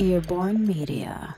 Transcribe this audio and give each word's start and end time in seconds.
Earborn 0.00 0.64
Media. 0.64 1.36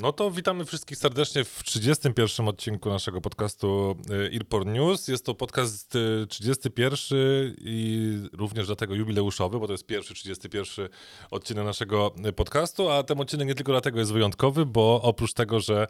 No 0.00 0.12
to 0.12 0.30
witamy 0.30 0.64
wszystkich 0.64 0.98
serdecznie 0.98 1.44
w 1.44 1.62
31 1.64 2.48
odcinku 2.48 2.88
naszego 2.90 3.20
podcastu 3.20 3.96
y, 4.10 4.30
Earport 4.34 4.66
News. 4.66 5.08
Jest 5.08 5.26
to 5.26 5.34
podcast 5.34 5.98
31 6.28 7.18
y, 7.18 7.54
i 7.58 8.18
również 8.32 8.66
dlatego 8.66 8.94
jubileuszowy, 8.94 9.58
bo 9.60 9.66
to 9.66 9.72
jest 9.72 9.86
pierwszy 9.86 10.14
31 10.14 10.88
odcinek 11.30 11.64
naszego 11.64 12.14
y, 12.26 12.32
podcastu, 12.32 12.90
a 12.90 13.02
ten 13.02 13.20
odcinek 13.20 13.48
nie 13.48 13.54
tylko 13.54 13.72
dlatego 13.72 13.98
jest 13.98 14.12
wyjątkowy, 14.12 14.66
bo 14.66 15.02
oprócz 15.02 15.32
tego, 15.32 15.60
że 15.60 15.86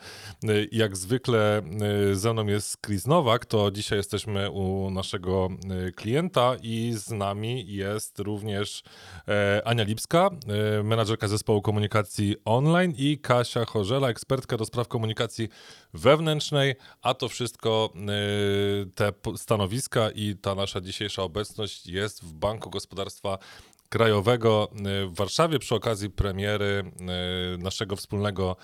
jak 0.72 0.96
zwykle 0.96 1.62
ze 2.12 2.32
mną 2.32 2.46
jest 2.46 2.86
Chris 2.86 3.06
Nowak, 3.06 3.46
to 3.46 3.70
dzisiaj 3.70 3.98
jesteśmy 3.98 4.50
u 4.50 4.90
naszego 4.90 5.48
klienta 5.96 6.56
i 6.62 6.92
z 6.96 7.10
nami 7.10 7.64
jest 7.66 8.18
również 8.18 8.82
Ania 9.64 9.84
Lipska, 9.84 10.30
menadżerka 10.84 11.28
zespołu 11.28 11.62
komunikacji 11.62 12.36
online 12.44 12.94
i 12.96 13.18
Kasia 13.18 13.64
Chorze 13.64 13.93
ekspertka 14.02 14.56
do 14.56 14.64
spraw 14.64 14.88
komunikacji 14.88 15.48
wewnętrznej, 15.94 16.74
a 17.02 17.14
to 17.14 17.28
wszystko, 17.28 17.92
y, 18.82 18.90
te 18.94 19.12
stanowiska 19.36 20.10
i 20.10 20.36
ta 20.36 20.54
nasza 20.54 20.80
dzisiejsza 20.80 21.22
obecność 21.22 21.86
jest 21.86 22.24
w 22.24 22.32
Banku 22.32 22.70
Gospodarstwa 22.70 23.38
Krajowego 23.88 24.70
y, 25.04 25.06
w 25.06 25.14
Warszawie 25.14 25.58
przy 25.58 25.74
okazji 25.74 26.10
premiery 26.10 26.92
y, 27.54 27.58
naszego 27.58 27.96
wspólnego 27.96 28.56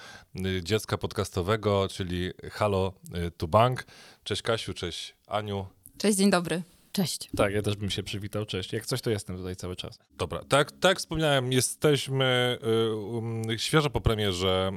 dziecka 0.62 0.98
podcastowego, 0.98 1.88
czyli 1.90 2.30
Halo 2.50 2.92
to 3.36 3.48
Bank. 3.48 3.86
Cześć 4.24 4.42
Kasiu, 4.42 4.74
cześć 4.74 5.14
Aniu. 5.26 5.66
Cześć, 5.98 6.18
dzień 6.18 6.30
dobry. 6.30 6.62
Cześć. 6.92 7.30
Tak, 7.36 7.54
ja 7.54 7.62
też 7.62 7.76
bym 7.76 7.90
się 7.90 8.02
przywitał. 8.02 8.46
Cześć. 8.46 8.72
Jak 8.72 8.86
coś, 8.86 9.00
to 9.00 9.10
jestem 9.10 9.36
tutaj 9.36 9.56
cały 9.56 9.76
czas. 9.76 9.98
Dobra, 10.18 10.44
tak, 10.48 10.72
tak 10.72 10.98
wspomniałem, 10.98 11.52
jesteśmy 11.52 12.58
y, 12.90 12.96
um, 12.96 13.42
świeżo 13.56 13.90
po 13.90 14.00
premierze 14.00 14.70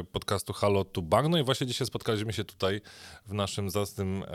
y, 0.00 0.04
podcastu 0.04 0.52
Halo 0.52 0.84
to 0.84 1.02
Bang. 1.02 1.28
No 1.28 1.38
i 1.38 1.44
właśnie 1.44 1.66
dzisiaj 1.66 1.86
spotkaliśmy 1.86 2.32
się 2.32 2.44
tutaj 2.44 2.80
w 3.26 3.32
naszym 3.32 3.70
zacnym 3.70 4.22
y, 4.22 4.26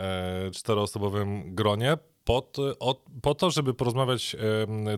czteroosobowym 0.50 1.54
gronie 1.54 1.98
po, 2.24 2.50
o, 2.80 3.04
po 3.22 3.34
to, 3.34 3.50
żeby 3.50 3.74
porozmawiać 3.74 4.36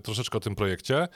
troszeczkę 0.03 0.39
o 0.39 0.41
tym 0.41 0.55
projekcie. 0.55 1.09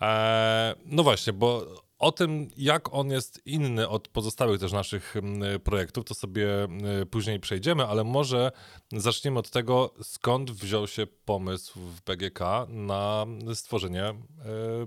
E, 0.00 0.74
no 0.86 1.02
właśnie, 1.02 1.32
bo 1.32 1.66
o 2.00 2.12
tym, 2.12 2.48
jak 2.56 2.94
on 2.94 3.10
jest 3.10 3.46
inny 3.46 3.88
od 3.88 4.08
pozostałych 4.08 4.60
też 4.60 4.72
naszych 4.72 5.16
mm, 5.16 5.60
projektów, 5.60 6.04
to 6.04 6.14
sobie 6.14 6.64
mm, 6.64 7.06
później 7.06 7.40
przejdziemy, 7.40 7.86
ale 7.86 8.04
może 8.04 8.52
zaczniemy 8.92 9.38
od 9.38 9.50
tego, 9.50 9.94
skąd 10.02 10.50
wziął 10.50 10.86
się 10.86 11.06
pomysł 11.06 11.80
w 11.80 12.02
BGK 12.02 12.40
na 12.68 13.26
stworzenie 13.54 14.04
e, 14.04 14.14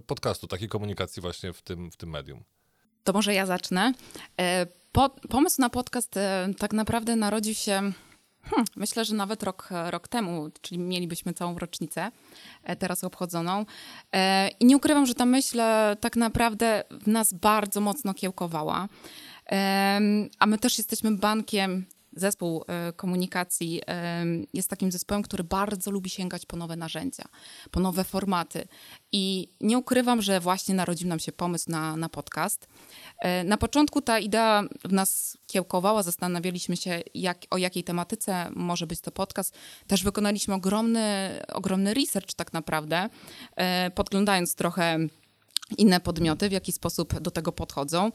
podcastu, 0.07 0.47
takiej 0.47 0.69
komunikacji 0.69 1.21
właśnie 1.21 1.53
w 1.53 1.61
tym, 1.61 1.91
w 1.91 1.97
tym 1.97 2.09
medium. 2.09 2.43
To 3.03 3.13
może 3.13 3.33
ja 3.33 3.45
zacznę. 3.45 3.93
E, 4.39 4.67
po, 4.91 5.09
pomysł 5.09 5.61
na 5.61 5.69
podcast 5.69 6.17
e, 6.17 6.49
tak 6.57 6.73
naprawdę 6.73 7.15
narodził 7.15 7.53
się 7.53 7.91
Hmm, 8.43 8.65
myślę, 8.75 9.05
że 9.05 9.15
nawet 9.15 9.43
rok, 9.43 9.69
rok 9.89 10.07
temu, 10.07 10.49
czyli 10.61 10.79
mielibyśmy 10.79 11.33
całą 11.33 11.59
rocznicę 11.59 12.11
e, 12.63 12.75
teraz 12.75 13.03
obchodzoną. 13.03 13.65
E, 14.13 14.49
I 14.59 14.65
nie 14.65 14.77
ukrywam, 14.77 15.05
że 15.05 15.15
ta 15.15 15.25
myśl 15.25 15.59
e, 15.59 15.97
tak 15.99 16.15
naprawdę 16.15 16.83
w 16.91 17.07
nas 17.07 17.33
bardzo 17.33 17.81
mocno 17.81 18.13
kiełkowała. 18.13 18.87
A 20.39 20.45
my 20.45 20.57
też 20.57 20.77
jesteśmy 20.77 21.11
bankiem 21.11 21.85
zespół 22.15 22.63
e, 22.67 22.93
komunikacji 22.93 23.81
e, 23.87 24.25
jest 24.53 24.69
takim 24.69 24.91
zespołem, 24.91 25.23
który 25.23 25.43
bardzo 25.43 25.91
lubi 25.91 26.09
sięgać 26.09 26.45
po 26.45 26.57
nowe 26.57 26.75
narzędzia, 26.75 27.23
po 27.71 27.79
nowe 27.79 28.03
formaty. 28.03 28.67
I 29.11 29.47
nie 29.61 29.77
ukrywam, 29.77 30.21
że 30.21 30.39
właśnie 30.39 30.75
narodził 30.75 31.07
nam 31.07 31.19
się 31.19 31.31
pomysł 31.31 31.71
na, 31.71 31.97
na 31.97 32.09
podcast. 32.09 32.67
E, 33.19 33.43
na 33.43 33.57
początku 33.57 34.01
ta 34.01 34.19
idea 34.19 34.63
w 34.85 34.93
nas 34.93 35.37
kiełkowała, 35.47 36.03
zastanawialiśmy 36.03 36.77
się, 36.77 37.01
jak, 37.13 37.37
o 37.49 37.57
jakiej 37.57 37.83
tematyce 37.83 38.49
może 38.55 38.87
być 38.87 39.01
to 39.01 39.11
podcast. 39.11 39.57
Też 39.87 40.03
wykonaliśmy 40.03 40.53
ogromny, 40.53 41.29
ogromny 41.53 41.93
research 41.93 42.33
tak 42.33 42.53
naprawdę, 42.53 43.09
podglądając 43.95 44.55
trochę 44.55 44.97
inne 45.73 45.99
podmioty, 45.99 46.49
w 46.49 46.51
jaki 46.51 46.71
sposób 46.71 47.19
do 47.19 47.31
tego 47.31 47.51
podchodzą. 47.51 48.11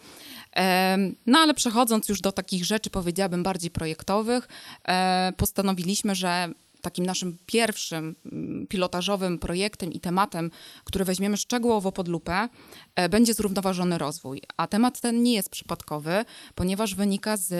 No 1.26 1.38
ale 1.38 1.54
przechodząc 1.54 2.08
już 2.08 2.20
do 2.20 2.32
takich 2.32 2.64
rzeczy, 2.64 2.90
powiedziałabym, 2.90 3.42
bardziej 3.42 3.70
projektowych, 3.70 4.48
e, 4.88 5.32
postanowiliśmy, 5.36 6.14
że 6.14 6.48
takim 6.80 7.06
naszym 7.06 7.38
pierwszym 7.46 8.16
mm, 8.32 8.66
pilotażowym 8.66 9.38
projektem 9.38 9.92
i 9.92 10.00
tematem, 10.00 10.50
który 10.84 11.04
weźmiemy 11.04 11.36
szczegółowo 11.36 11.92
pod 11.92 12.08
lupę, 12.08 12.48
e, 12.94 13.08
będzie 13.08 13.34
zrównoważony 13.34 13.98
rozwój. 13.98 14.42
A 14.56 14.66
temat 14.66 15.00
ten 15.00 15.22
nie 15.22 15.34
jest 15.34 15.50
przypadkowy, 15.50 16.24
ponieważ 16.54 16.94
wynika 16.94 17.36
z, 17.36 17.52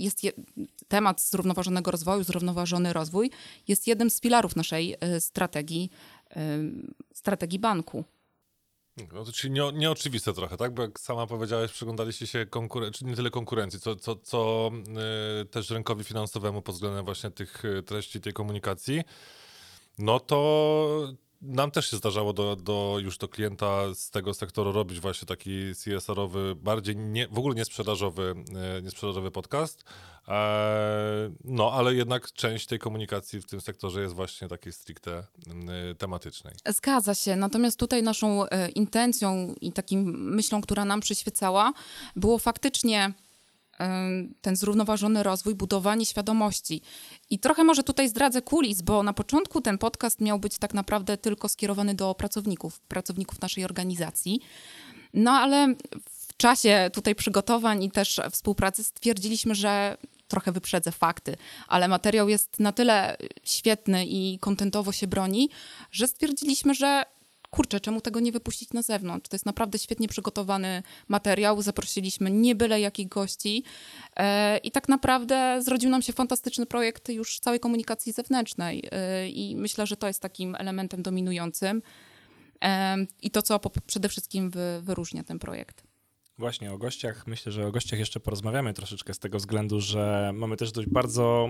jest 0.00 0.24
je, 0.24 0.32
temat 0.88 1.20
zrównoważonego 1.20 1.90
rozwoju, 1.90 2.24
zrównoważony 2.24 2.92
rozwój 2.92 3.30
jest 3.68 3.86
jednym 3.86 4.10
z 4.10 4.20
filarów 4.20 4.56
naszej 4.56 4.96
e, 5.00 5.20
strategii, 5.20 5.90
strategii 7.14 7.58
banku. 7.58 8.04
No 8.96 9.24
to 9.24 9.32
czyli 9.32 9.52
nie, 9.54 9.72
nieoczywiste 9.72 10.32
trochę, 10.32 10.56
tak? 10.56 10.74
Bo 10.74 10.82
jak 10.82 11.00
sama 11.00 11.26
powiedziałeś, 11.26 11.72
przyglądaliście 11.72 12.26
się 12.26 12.46
konkurencji, 12.46 13.06
nie 13.06 13.16
tyle 13.16 13.30
konkurencji, 13.30 13.80
co, 13.80 13.96
co, 13.96 14.16
co 14.16 14.70
yy, 15.38 15.44
też 15.44 15.70
rynkowi 15.70 16.04
finansowemu 16.04 16.62
pod 16.62 16.74
względem 16.74 17.04
właśnie 17.04 17.30
tych 17.30 17.64
y, 17.64 17.82
treści, 17.82 18.20
tej 18.20 18.32
komunikacji. 18.32 19.02
No 19.98 20.20
to 20.20 21.12
nam 21.42 21.70
też 21.70 21.90
się 21.90 21.96
zdarzało 21.96 22.32
do, 22.32 22.56
do 22.56 22.96
już 23.02 23.18
do 23.18 23.28
klienta 23.28 23.94
z 23.94 24.10
tego 24.10 24.34
sektoru 24.34 24.72
robić 24.72 25.00
właśnie 25.00 25.26
taki 25.26 25.72
CSR-owy, 25.74 26.54
bardziej 26.54 26.96
nie, 26.96 27.28
w 27.28 27.38
ogóle 27.38 27.54
niesprzedażowy, 27.54 28.34
e, 28.78 28.82
niesprzedażowy 28.82 29.30
podcast. 29.30 29.84
E, 30.28 31.30
no, 31.44 31.72
ale 31.72 31.94
jednak 31.94 32.32
część 32.32 32.66
tej 32.66 32.78
komunikacji 32.78 33.40
w 33.40 33.46
tym 33.46 33.60
sektorze 33.60 34.00
jest 34.02 34.14
właśnie 34.14 34.48
takiej 34.48 34.72
stricte 34.72 35.12
e, 35.12 35.94
tematycznej. 35.94 36.54
Zgadza 36.68 37.14
się. 37.14 37.36
Natomiast 37.36 37.78
tutaj 37.78 38.02
naszą 38.02 38.46
intencją 38.74 39.54
i 39.60 39.72
takim 39.72 40.34
myślą, 40.34 40.60
która 40.60 40.84
nam 40.84 41.00
przyświecała, 41.00 41.72
było 42.16 42.38
faktycznie 42.38 43.12
ten 44.40 44.56
zrównoważony 44.56 45.22
rozwój, 45.22 45.54
budowanie 45.54 46.06
świadomości. 46.06 46.82
I 47.30 47.38
trochę 47.38 47.64
może 47.64 47.82
tutaj 47.82 48.08
zdradzę 48.08 48.42
kulis, 48.42 48.82
bo 48.82 49.02
na 49.02 49.12
początku 49.12 49.60
ten 49.60 49.78
podcast 49.78 50.20
miał 50.20 50.38
być 50.38 50.58
tak 50.58 50.74
naprawdę 50.74 51.16
tylko 51.16 51.48
skierowany 51.48 51.94
do 51.94 52.14
pracowników, 52.14 52.80
pracowników 52.80 53.40
naszej 53.40 53.64
organizacji. 53.64 54.40
No 55.14 55.30
ale 55.30 55.74
w 56.10 56.36
czasie 56.36 56.90
tutaj 56.92 57.14
przygotowań 57.14 57.84
i 57.84 57.90
też 57.90 58.20
współpracy 58.30 58.84
stwierdziliśmy, 58.84 59.54
że 59.54 59.96
trochę 60.28 60.52
wyprzedzę 60.52 60.92
fakty, 60.92 61.36
ale 61.68 61.88
materiał 61.88 62.28
jest 62.28 62.60
na 62.60 62.72
tyle 62.72 63.16
świetny 63.44 64.06
i 64.06 64.38
kontentowo 64.38 64.92
się 64.92 65.06
broni, 65.06 65.50
że 65.90 66.08
stwierdziliśmy, 66.08 66.74
że 66.74 67.02
kurczę, 67.56 67.80
czemu 67.80 68.00
tego 68.00 68.20
nie 68.20 68.32
wypuścić 68.32 68.72
na 68.72 68.82
zewnątrz? 68.82 69.28
To 69.28 69.34
jest 69.34 69.46
naprawdę 69.46 69.78
świetnie 69.78 70.08
przygotowany 70.08 70.82
materiał. 71.08 71.62
Zaprosiliśmy 71.62 72.30
nie 72.30 72.54
byle 72.54 72.80
jakich 72.80 73.08
gości 73.08 73.64
e, 74.16 74.58
i 74.58 74.70
tak 74.70 74.88
naprawdę 74.88 75.62
zrodził 75.62 75.90
nam 75.90 76.02
się 76.02 76.12
fantastyczny 76.12 76.66
projekt 76.66 77.08
już 77.08 77.40
całej 77.40 77.60
komunikacji 77.60 78.12
zewnętrznej 78.12 78.88
e, 78.92 79.28
i 79.28 79.56
myślę, 79.56 79.86
że 79.86 79.96
to 79.96 80.06
jest 80.06 80.20
takim 80.20 80.54
elementem 80.54 81.02
dominującym 81.02 81.82
e, 82.64 82.96
i 83.22 83.30
to, 83.30 83.42
co 83.42 83.60
przede 83.86 84.08
wszystkim 84.08 84.50
wyróżnia 84.80 85.24
ten 85.24 85.38
projekt. 85.38 85.85
Właśnie 86.38 86.72
o 86.72 86.78
gościach, 86.78 87.26
myślę, 87.26 87.52
że 87.52 87.66
o 87.66 87.72
gościach 87.72 87.98
jeszcze 87.98 88.20
porozmawiamy 88.20 88.74
troszeczkę 88.74 89.14
z 89.14 89.18
tego 89.18 89.38
względu, 89.38 89.80
że 89.80 90.30
mamy 90.34 90.56
też 90.56 90.72
dość 90.72 90.88
bardzo, 90.88 91.48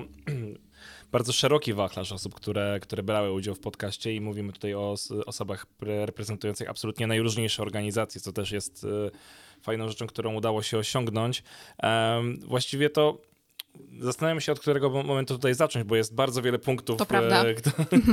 bardzo 1.13 1.33
szeroki 1.33 1.75
wachlarz 1.75 2.13
osób, 2.13 2.35
które, 2.35 2.79
które 2.83 3.03
brały 3.03 3.33
udział 3.33 3.55
w 3.55 3.61
podcaście 3.61 4.15
i 4.15 4.21
mówimy 4.21 4.53
tutaj 4.53 4.75
o 4.75 4.95
osobach 5.27 5.67
reprezentujących 5.81 6.71
absolutnie 6.71 7.07
najróżniejsze 7.07 7.63
organizacje, 7.63 8.21
co 8.21 8.33
też 8.33 8.53
jest 8.53 8.85
e, 8.85 9.11
fajną 9.63 9.89
rzeczą, 9.89 10.07
którą 10.07 10.35
udało 10.35 10.63
się 10.63 10.79
osiągnąć. 10.79 11.43
Właściwie 12.47 12.91
to 12.91 13.21
Zastanawiam 14.01 14.41
się, 14.41 14.53
od 14.53 14.61
którego 14.61 14.91
momentu 14.91 15.35
tutaj 15.35 15.55
zacząć, 15.55 15.85
bo 15.85 15.97
jest 15.97 16.15
bardzo 16.15 16.43
wiele 16.43 16.59
punktów, 16.59 16.99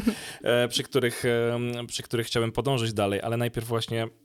e, 0.43 0.67
przy, 0.67 0.83
których, 0.83 1.23
przy 1.87 2.03
których 2.03 2.27
chciałbym 2.27 2.51
podążyć 2.51 2.93
dalej, 2.93 3.21
ale 3.21 3.37
najpierw 3.37 3.67
właśnie 3.67 4.07
E, 4.07 4.22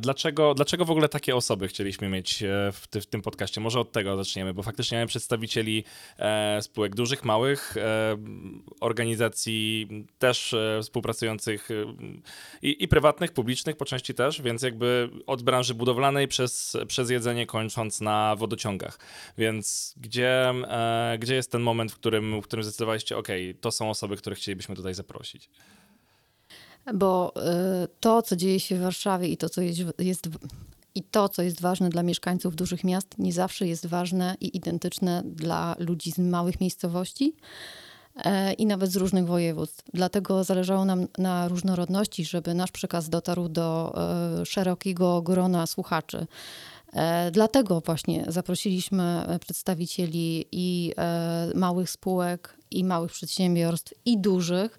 dlaczego, 0.00 0.54
dlaczego 0.54 0.84
w 0.84 0.90
ogóle 0.90 1.08
takie 1.08 1.36
osoby 1.36 1.68
chcieliśmy 1.68 2.08
mieć 2.08 2.42
e, 2.42 2.46
w, 2.72 2.86
ty, 2.86 3.00
w, 3.00 3.06
tym 3.06 3.22
podcaście? 3.22 3.60
Może 3.60 3.80
od 3.80 3.92
tego 3.92 4.16
zaczniemy, 4.16 4.54
bo 4.54 4.62
faktycznie 4.62 4.98
mamy 4.98 5.06
przedstawicieli 5.06 5.84
e, 6.18 6.62
spółek 6.62 6.94
dużych, 6.94 7.24
małych, 7.24 7.76
e, 7.76 8.16
organizacji 8.80 9.88
też 10.18 10.54
e, 10.54 10.78
współpracujących 10.82 11.70
e, 11.70 11.74
i, 12.62 12.84
i, 12.84 12.88
prywatnych, 12.88 13.32
publicznych 13.32 13.76
po 13.76 13.84
części 13.84 14.14
też, 14.14 14.42
więc 14.42 14.62
jakby 14.62 15.10
od 15.26 15.42
branży 15.42 15.74
budowlanej 15.74 16.28
przez, 16.28 16.76
przez 16.86 17.10
jedzenie 17.10 17.46
kończąc 17.46 18.00
na 18.00 18.36
wodociągach. 18.36 18.98
Więc 19.38 19.94
gdzie, 19.96 20.54
gdzie 21.18 21.34
jest 21.34 21.52
ten 21.52 21.62
moment, 21.62 21.92
w 21.92 21.94
którym, 21.94 22.40
w 22.40 22.44
którym 22.44 22.62
zdecydowaliście, 22.62 23.16
ok, 23.16 23.28
to 23.60 23.70
są 23.70 23.90
osoby, 23.90 24.16
które 24.16 24.36
chcielibyśmy 24.36 24.76
tutaj 24.76 24.94
zaprosić? 24.94 25.50
Bo 26.94 27.32
y, 27.84 27.88
to, 28.00 28.22
co 28.22 28.36
dzieje 28.36 28.60
się 28.60 28.76
w 28.76 28.80
Warszawie 28.80 29.28
i 29.28 29.36
to, 29.36 29.48
co 29.48 29.60
jest, 29.60 29.80
jest 29.98 30.28
i 30.94 31.02
to, 31.02 31.28
co 31.28 31.42
jest 31.42 31.60
ważne 31.60 31.88
dla 31.88 32.02
mieszkańców 32.02 32.56
dużych 32.56 32.84
miast, 32.84 33.18
nie 33.18 33.32
zawsze 33.32 33.66
jest 33.66 33.86
ważne 33.86 34.36
i 34.40 34.56
identyczne 34.56 35.22
dla 35.24 35.76
ludzi 35.78 36.12
z 36.12 36.18
małych 36.18 36.60
miejscowości 36.60 37.34
e, 38.16 38.52
i 38.52 38.66
nawet 38.66 38.90
z 38.90 38.96
różnych 38.96 39.26
województw. 39.26 39.84
Dlatego 39.94 40.44
zależało 40.44 40.84
nam 40.84 41.06
na 41.18 41.48
różnorodności, 41.48 42.24
żeby 42.24 42.54
nasz 42.54 42.70
przekaz 42.70 43.08
dotarł 43.08 43.48
do 43.48 43.94
e, 44.40 44.46
szerokiego 44.46 45.22
grona 45.22 45.66
słuchaczy. 45.66 46.26
E, 46.92 47.30
dlatego 47.30 47.80
właśnie 47.80 48.24
zaprosiliśmy 48.28 49.24
przedstawicieli 49.40 50.46
i 50.52 50.92
małych 51.54 51.90
spółek, 51.90 52.56
i 52.70 52.84
małych 52.84 53.12
przedsiębiorstw, 53.12 53.94
i 54.04 54.18
dużych. 54.18 54.78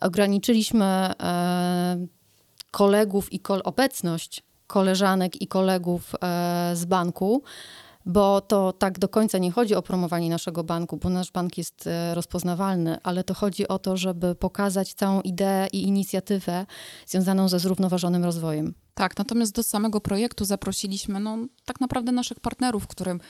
Ograniczyliśmy 0.00 1.12
kolegów 2.70 3.32
i 3.32 3.40
kol 3.40 3.60
obecność 3.64 4.42
koleżanek 4.70 5.42
i 5.42 5.46
kolegów 5.46 6.14
e, 6.14 6.72
z 6.74 6.84
banku, 6.84 7.42
bo 8.06 8.40
to 8.40 8.72
tak 8.72 8.98
do 8.98 9.08
końca 9.08 9.38
nie 9.38 9.50
chodzi 9.50 9.74
o 9.74 9.82
promowanie 9.82 10.30
naszego 10.30 10.64
banku, 10.64 10.96
bo 10.96 11.08
nasz 11.08 11.32
bank 11.32 11.58
jest 11.58 11.86
e, 11.86 12.14
rozpoznawalny, 12.14 12.98
ale 13.02 13.24
to 13.24 13.34
chodzi 13.34 13.68
o 13.68 13.78
to, 13.78 13.96
żeby 13.96 14.34
pokazać 14.34 14.94
całą 14.94 15.20
ideę 15.20 15.66
i 15.72 15.82
inicjatywę 15.82 16.66
związaną 17.06 17.48
ze 17.48 17.58
zrównoważonym 17.58 18.24
rozwojem. 18.24 18.74
Tak, 18.94 19.18
natomiast 19.18 19.54
do 19.54 19.62
samego 19.62 20.00
projektu 20.00 20.44
zaprosiliśmy 20.44 21.20
no, 21.20 21.38
tak 21.64 21.80
naprawdę 21.80 22.12
naszych 22.12 22.40
partnerów, 22.40 22.86
którym 22.86 23.20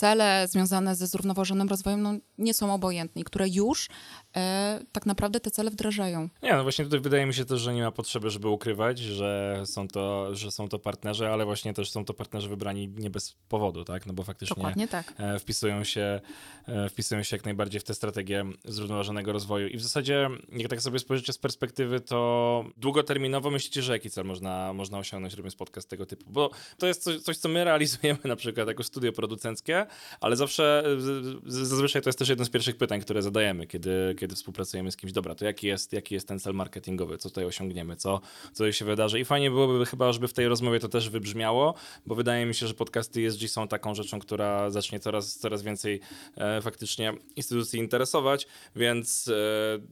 cele 0.00 0.48
związane 0.48 0.94
ze 0.94 1.06
zrównoważonym 1.06 1.68
rozwojem 1.68 2.02
no, 2.02 2.14
nie 2.38 2.54
są 2.54 2.74
obojętne 2.74 3.20
i 3.20 3.24
które 3.24 3.48
już 3.48 3.88
e, 4.36 4.80
tak 4.92 5.06
naprawdę 5.06 5.40
te 5.40 5.50
cele 5.50 5.70
wdrażają. 5.70 6.28
Nie, 6.42 6.52
no 6.52 6.62
właśnie 6.62 6.84
tutaj 6.84 7.00
wydaje 7.00 7.26
mi 7.26 7.34
się 7.34 7.44
też, 7.44 7.60
że 7.60 7.74
nie 7.74 7.82
ma 7.82 7.90
potrzeby, 7.90 8.30
żeby 8.30 8.48
ukrywać, 8.48 8.98
że 8.98 9.62
są 9.64 9.88
to, 9.88 10.34
że 10.34 10.50
są 10.50 10.68
to 10.68 10.78
partnerzy, 10.78 11.28
ale 11.28 11.44
właśnie 11.44 11.74
też 11.74 11.90
są 11.90 12.04
to 12.04 12.14
partnerzy 12.14 12.48
wybrani 12.48 12.88
nie 12.88 13.10
bez 13.10 13.36
powodu, 13.48 13.84
tak? 13.84 14.06
No 14.06 14.12
bo 14.12 14.22
faktycznie 14.22 14.88
tak. 14.88 15.14
E, 15.18 15.38
wpisują, 15.38 15.84
się, 15.84 16.20
e, 16.66 16.88
wpisują 16.88 17.22
się 17.22 17.36
jak 17.36 17.44
najbardziej 17.44 17.80
w 17.80 17.84
tę 17.84 17.94
strategię 17.94 18.44
zrównoważonego 18.64 19.32
rozwoju. 19.32 19.68
I 19.68 19.76
w 19.76 19.82
zasadzie, 19.82 20.28
jak 20.52 20.70
tak 20.70 20.82
sobie 20.82 20.98
spojrzycie 20.98 21.32
z 21.32 21.38
perspektywy, 21.38 22.00
to 22.00 22.64
długoterminowo 22.76 23.50
myślicie, 23.50 23.82
że 23.82 23.92
jaki 23.92 24.10
cel 24.10 24.24
można, 24.24 24.72
można 24.72 24.98
osiągnąć 24.98 25.34
robiąc 25.34 25.56
podcast 25.56 25.88
tego 25.88 26.06
typu? 26.06 26.30
Bo 26.30 26.50
to 26.78 26.86
jest 26.86 27.02
coś, 27.02 27.20
coś 27.20 27.36
co 27.36 27.48
my 27.48 27.64
realizujemy 27.64 28.18
na 28.24 28.36
przykład 28.36 28.68
jako 28.68 28.82
studio 28.82 29.12
producenckie, 29.12 29.86
ale 30.20 30.36
zawsze, 30.36 30.84
zazwyczaj 31.46 32.02
to 32.02 32.08
jest 32.08 32.18
też 32.18 32.28
jedno 32.28 32.44
z 32.44 32.50
pierwszych 32.50 32.76
pytań, 32.76 33.00
które 33.00 33.22
zadajemy, 33.22 33.66
kiedy, 33.66 34.14
kiedy 34.18 34.34
współpracujemy 34.34 34.90
z 34.90 34.96
kimś. 34.96 35.12
Dobra, 35.12 35.34
to 35.34 35.44
jaki 35.44 35.66
jest, 35.66 35.92
jaki 35.92 36.14
jest 36.14 36.28
ten 36.28 36.40
cel 36.40 36.54
marketingowy, 36.54 37.18
co 37.18 37.28
tutaj 37.28 37.44
osiągniemy, 37.44 37.96
co, 37.96 38.20
co 38.52 38.72
się 38.72 38.84
wydarzy. 38.84 39.20
I 39.20 39.24
fajnie 39.24 39.50
byłoby 39.50 39.86
chyba, 39.86 40.12
żeby 40.12 40.28
w 40.28 40.32
tej 40.32 40.48
rozmowie 40.48 40.80
to 40.80 40.88
też 40.88 41.10
wybrzmiało, 41.10 41.74
bo 42.06 42.14
wydaje 42.14 42.46
mi 42.46 42.54
się, 42.54 42.66
że 42.66 42.74
podcasty 42.74 43.26
ESG 43.26 43.48
są 43.48 43.68
taką 43.68 43.94
rzeczą, 43.94 44.18
która 44.18 44.70
zacznie 44.70 45.00
coraz, 45.00 45.38
coraz 45.38 45.62
więcej 45.62 46.00
e, 46.36 46.62
faktycznie 46.62 47.12
instytucji 47.36 47.80
interesować, 47.80 48.46
więc 48.76 49.28
e, 49.28 49.32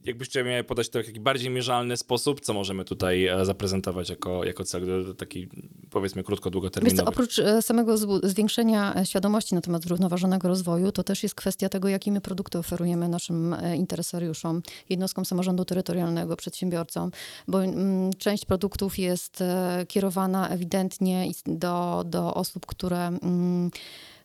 jakbyście 0.04 0.44
mieli 0.44 0.64
podać 0.64 0.88
to 0.88 1.02
w 1.02 1.06
taki 1.06 1.20
bardziej 1.20 1.50
mierzalny 1.50 1.96
sposób, 1.96 2.40
co 2.40 2.54
możemy 2.54 2.84
tutaj 2.84 3.26
e, 3.26 3.44
zaprezentować 3.44 4.10
jako, 4.10 4.44
jako 4.44 4.64
cel 4.64 5.14
taki 5.16 5.48
powiedzmy 5.90 6.22
krótko, 6.22 6.50
długoterminowy. 6.50 7.02
Wiesz 7.02 7.08
oprócz 7.08 7.38
e, 7.38 7.62
samego 7.62 7.96
zwiększenia 8.22 8.94
e, 8.96 9.06
świadomości 9.06 9.54
na 9.54 9.60
temat 9.60 9.77
temat 9.78 9.82
zrównoważonego 9.84 10.48
rozwoju, 10.48 10.92
to 10.92 11.02
też 11.04 11.22
jest 11.22 11.34
kwestia 11.34 11.68
tego, 11.68 11.88
jakie 11.88 12.12
my 12.12 12.20
produkty 12.20 12.58
oferujemy 12.58 13.08
naszym 13.08 13.54
e, 13.54 13.76
interesariuszom, 13.76 14.62
jednostkom 14.88 15.24
samorządu 15.24 15.64
terytorialnego, 15.64 16.36
przedsiębiorcom, 16.36 17.10
bo 17.48 17.64
mm, 17.64 18.12
część 18.12 18.44
produktów 18.44 18.98
jest 18.98 19.40
e, 19.40 19.84
kierowana 19.88 20.48
ewidentnie 20.48 21.26
do, 21.46 22.04
do 22.06 22.34
osób, 22.34 22.66
które 22.66 23.06
mm, 23.06 23.70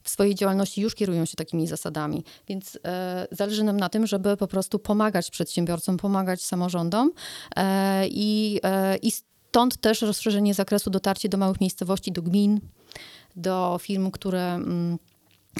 w 0.03 0.09
swojej 0.09 0.35
działalności 0.35 0.81
już 0.81 0.95
kierują 0.95 1.25
się 1.25 1.35
takimi 1.35 1.67
zasadami. 1.67 2.23
Więc 2.47 2.79
e, 2.85 3.27
zależy 3.31 3.63
nam 3.63 3.77
na 3.77 3.89
tym, 3.89 4.07
żeby 4.07 4.37
po 4.37 4.47
prostu 4.47 4.79
pomagać 4.79 5.31
przedsiębiorcom, 5.31 5.97
pomagać 5.97 6.41
samorządom 6.41 7.11
e, 7.55 8.07
i, 8.07 8.59
e, 8.63 8.97
i 8.97 9.11
stąd 9.11 9.77
też 9.77 10.01
rozszerzenie 10.01 10.53
zakresu 10.53 10.89
dotarcie 10.89 11.29
do 11.29 11.37
małych 11.37 11.61
miejscowości, 11.61 12.11
do 12.11 12.21
gmin, 12.21 12.59
do 13.35 13.77
firm, 13.81 14.11
które. 14.11 14.53
Mm, 14.53 14.97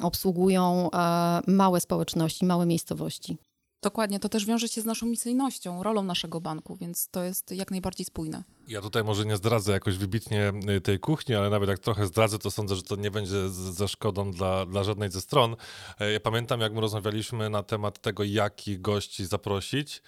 obsługują 0.02 0.90
e, 0.92 1.42
małe 1.48 1.82
społeczności, 1.82 2.46
małe 2.46 2.66
miejscowości. 2.66 3.38
Dokładnie, 3.82 4.20
to 4.20 4.30
też 4.30 4.46
wiąże 4.46 4.68
się 4.68 4.82
z 4.82 4.86
naszą 4.86 5.06
misyjnością, 5.06 5.84
rolą 5.84 6.04
naszego 6.04 6.42
banku, 6.42 6.76
więc 6.76 7.08
to 7.08 7.24
jest 7.24 7.52
jak 7.52 7.72
najbardziej 7.72 8.06
spójne. 8.06 8.44
Ja 8.68 8.82
tutaj 8.82 9.04
może 9.04 9.26
nie 9.26 9.38
zdradzę 9.38 9.72
jakoś 9.72 9.98
wybitnie 9.98 10.54
y, 10.78 10.82
tej 10.82 11.00
kuchni, 11.00 11.36
ale 11.36 11.50
nawet 11.50 11.70
jak 11.70 11.80
trochę 11.80 12.08
zdradzę, 12.08 12.40
to 12.40 12.52
sądzę, 12.52 12.76
że 12.76 12.84
to 12.84 12.96
nie 12.96 13.12
będzie 13.12 13.50
ze 13.50 13.88
szkodą 13.88 14.32
dla, 14.32 14.66
dla 14.66 14.84
żadnej 14.84 15.12
ze 15.12 15.22
stron. 15.22 15.56
E, 16.00 16.12
ja 16.12 16.20
pamiętam, 16.20 16.62
jak 16.62 16.74
my 16.74 16.82
rozmawialiśmy 16.82 17.50
na 17.50 17.64
temat 17.64 18.02
tego, 18.02 18.24
jakich 18.24 18.82
gości 18.82 19.26
zaprosić. 19.26 20.02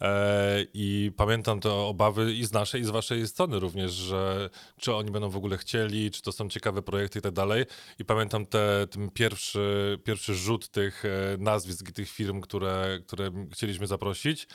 E, 0.00 0.64
I 0.74 1.12
pamiętam 1.16 1.60
te 1.60 1.72
obawy 1.72 2.34
i 2.34 2.44
z 2.44 2.52
naszej, 2.52 2.80
i 2.80 2.84
z 2.84 2.90
waszej 2.90 3.26
strony 3.28 3.60
również, 3.60 3.92
że 3.92 4.50
czy 4.78 4.94
oni 4.94 5.10
będą 5.10 5.30
w 5.30 5.36
ogóle 5.36 5.58
chcieli, 5.58 6.10
czy 6.10 6.22
to 6.22 6.32
są 6.32 6.48
ciekawe 6.48 6.82
projekty 6.82 7.18
i 7.18 7.22
tak 7.22 7.32
dalej. 7.32 7.64
I 7.98 8.04
pamiętam 8.04 8.46
te, 8.46 8.86
ten 8.90 9.10
pierwszy, 9.10 9.98
pierwszy 10.04 10.34
rzut 10.34 10.68
tych 10.68 11.04
e, 11.04 11.08
nazwisk, 11.38 11.92
tych 11.92 12.10
firm, 12.10 12.40
które, 12.40 12.98
które 13.06 13.30
chcieliśmy 13.52 13.86
zaprosić. 13.86 14.46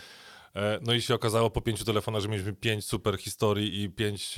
E, 0.56 0.80
no 0.82 0.94
i 0.94 1.02
się 1.02 1.16
okazało 1.16 1.50
po 1.50 1.62
pięciu 1.62 1.86
telefonach, 1.86 2.22
że 2.22 2.30
mieliśmy 2.30 2.54
pięć 2.54 2.86
super 2.86 3.18
historii 3.18 3.84
i 3.84 3.90
pięć 3.90 4.36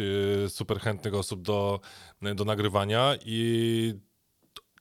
super 0.48 0.80
chętnych 0.80 1.14
osób 1.14 1.42
do, 1.42 1.80
do 2.36 2.46
nagrywania 2.46 3.16
i 3.26 3.94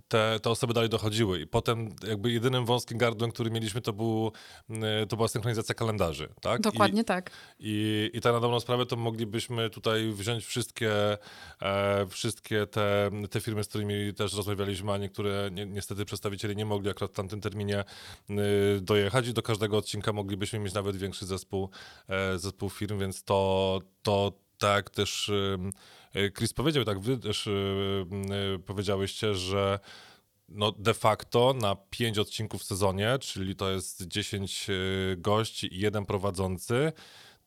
te, 0.08 0.40
te 0.42 0.50
osoby 0.50 0.74
dalej 0.74 0.90
dochodziły. 0.90 1.40
I 1.40 1.46
potem 1.46 1.88
jakby 2.08 2.32
jedynym 2.32 2.64
wąskim 2.64 2.98
gardłem, 2.98 3.30
który 3.30 3.50
mieliśmy, 3.50 3.80
to, 3.80 3.92
był, 3.92 4.32
e, 4.70 5.06
to 5.06 5.16
była 5.16 5.28
synchronizacja 5.28 5.74
kalendarzy. 5.74 6.28
Tak? 6.40 6.60
Dokładnie 6.60 7.02
I, 7.02 7.04
tak. 7.04 7.30
I, 7.58 8.10
I 8.14 8.20
tak 8.20 8.32
na 8.32 8.40
dobrą 8.40 8.60
sprawę 8.60 8.86
to 8.86 8.96
moglibyśmy 8.96 9.70
tutaj 9.70 10.12
wziąć 10.12 10.44
wszystkie, 10.44 10.92
e, 11.62 12.06
wszystkie 12.06 12.66
te, 12.66 13.10
te 13.30 13.40
firmy, 13.40 13.64
z 13.64 13.68
którymi 13.68 14.14
też 14.14 14.34
rozmawialiśmy, 14.34 14.92
a 14.92 14.98
niektóre 14.98 15.50
ni 15.50 15.66
niestety 15.66 16.04
przedstawiciele 16.04 16.54
nie 16.54 16.66
mogli 16.66 16.90
akurat 16.90 17.10
w 17.10 17.14
tamtym 17.14 17.40
terminie 17.40 17.78
e, 17.78 18.34
dojechać 18.80 19.28
i 19.28 19.32
do 19.32 19.42
każdego 19.42 19.76
odcinka 19.76 20.12
moglibyśmy 20.12 20.58
mieć 20.58 20.74
nawet 20.74 20.96
większy 20.96 21.26
zespół, 21.26 21.70
e, 22.08 22.38
zespół 22.38 22.70
firm, 22.70 22.98
więc 22.98 23.22
to, 23.22 23.80
to 24.02 24.32
tak 24.58 24.90
też 24.90 25.28
E, 25.28 25.70
Chris 26.34 26.52
powiedział, 26.52 26.84
tak 26.84 27.00
wy 27.00 27.18
też 27.18 27.46
e, 27.46 27.50
e, 27.50 28.58
powiedziałyście, 28.58 29.34
że 29.34 29.78
no 30.48 30.72
de 30.72 30.94
facto 30.94 31.54
na 31.60 31.76
pięć 31.90 32.18
odcinków 32.18 32.62
w 32.62 32.64
sezonie, 32.64 33.18
czyli 33.20 33.56
to 33.56 33.70
jest 33.70 34.06
10 34.06 34.66
gości 35.16 35.74
i 35.74 35.80
jeden 35.80 36.06
prowadzący, 36.06 36.92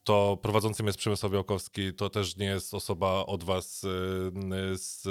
to 0.04 0.38
prowadzącym 0.42 0.86
jest 0.86 1.00
Przemysław 1.00 1.32
Białkowski, 1.32 1.94
to 1.94 2.10
też 2.10 2.38
nie 2.38 2.46
jest 2.46 2.74
osoba 2.74 3.26
od 3.26 3.44
was 3.44 3.80
z, 4.74 5.02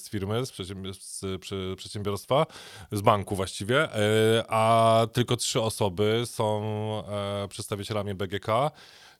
z 0.00 0.08
firmy, 0.08 0.46
z, 0.46 0.52
z, 1.00 1.40
przedsiębiorstwa, 1.76 2.46
z 2.92 3.00
banku 3.00 3.36
właściwie, 3.36 3.88
a 4.48 5.06
tylko 5.12 5.36
trzy 5.36 5.60
osoby 5.60 6.22
są 6.26 6.62
przedstawicielami 7.48 8.14
BGK 8.14 8.48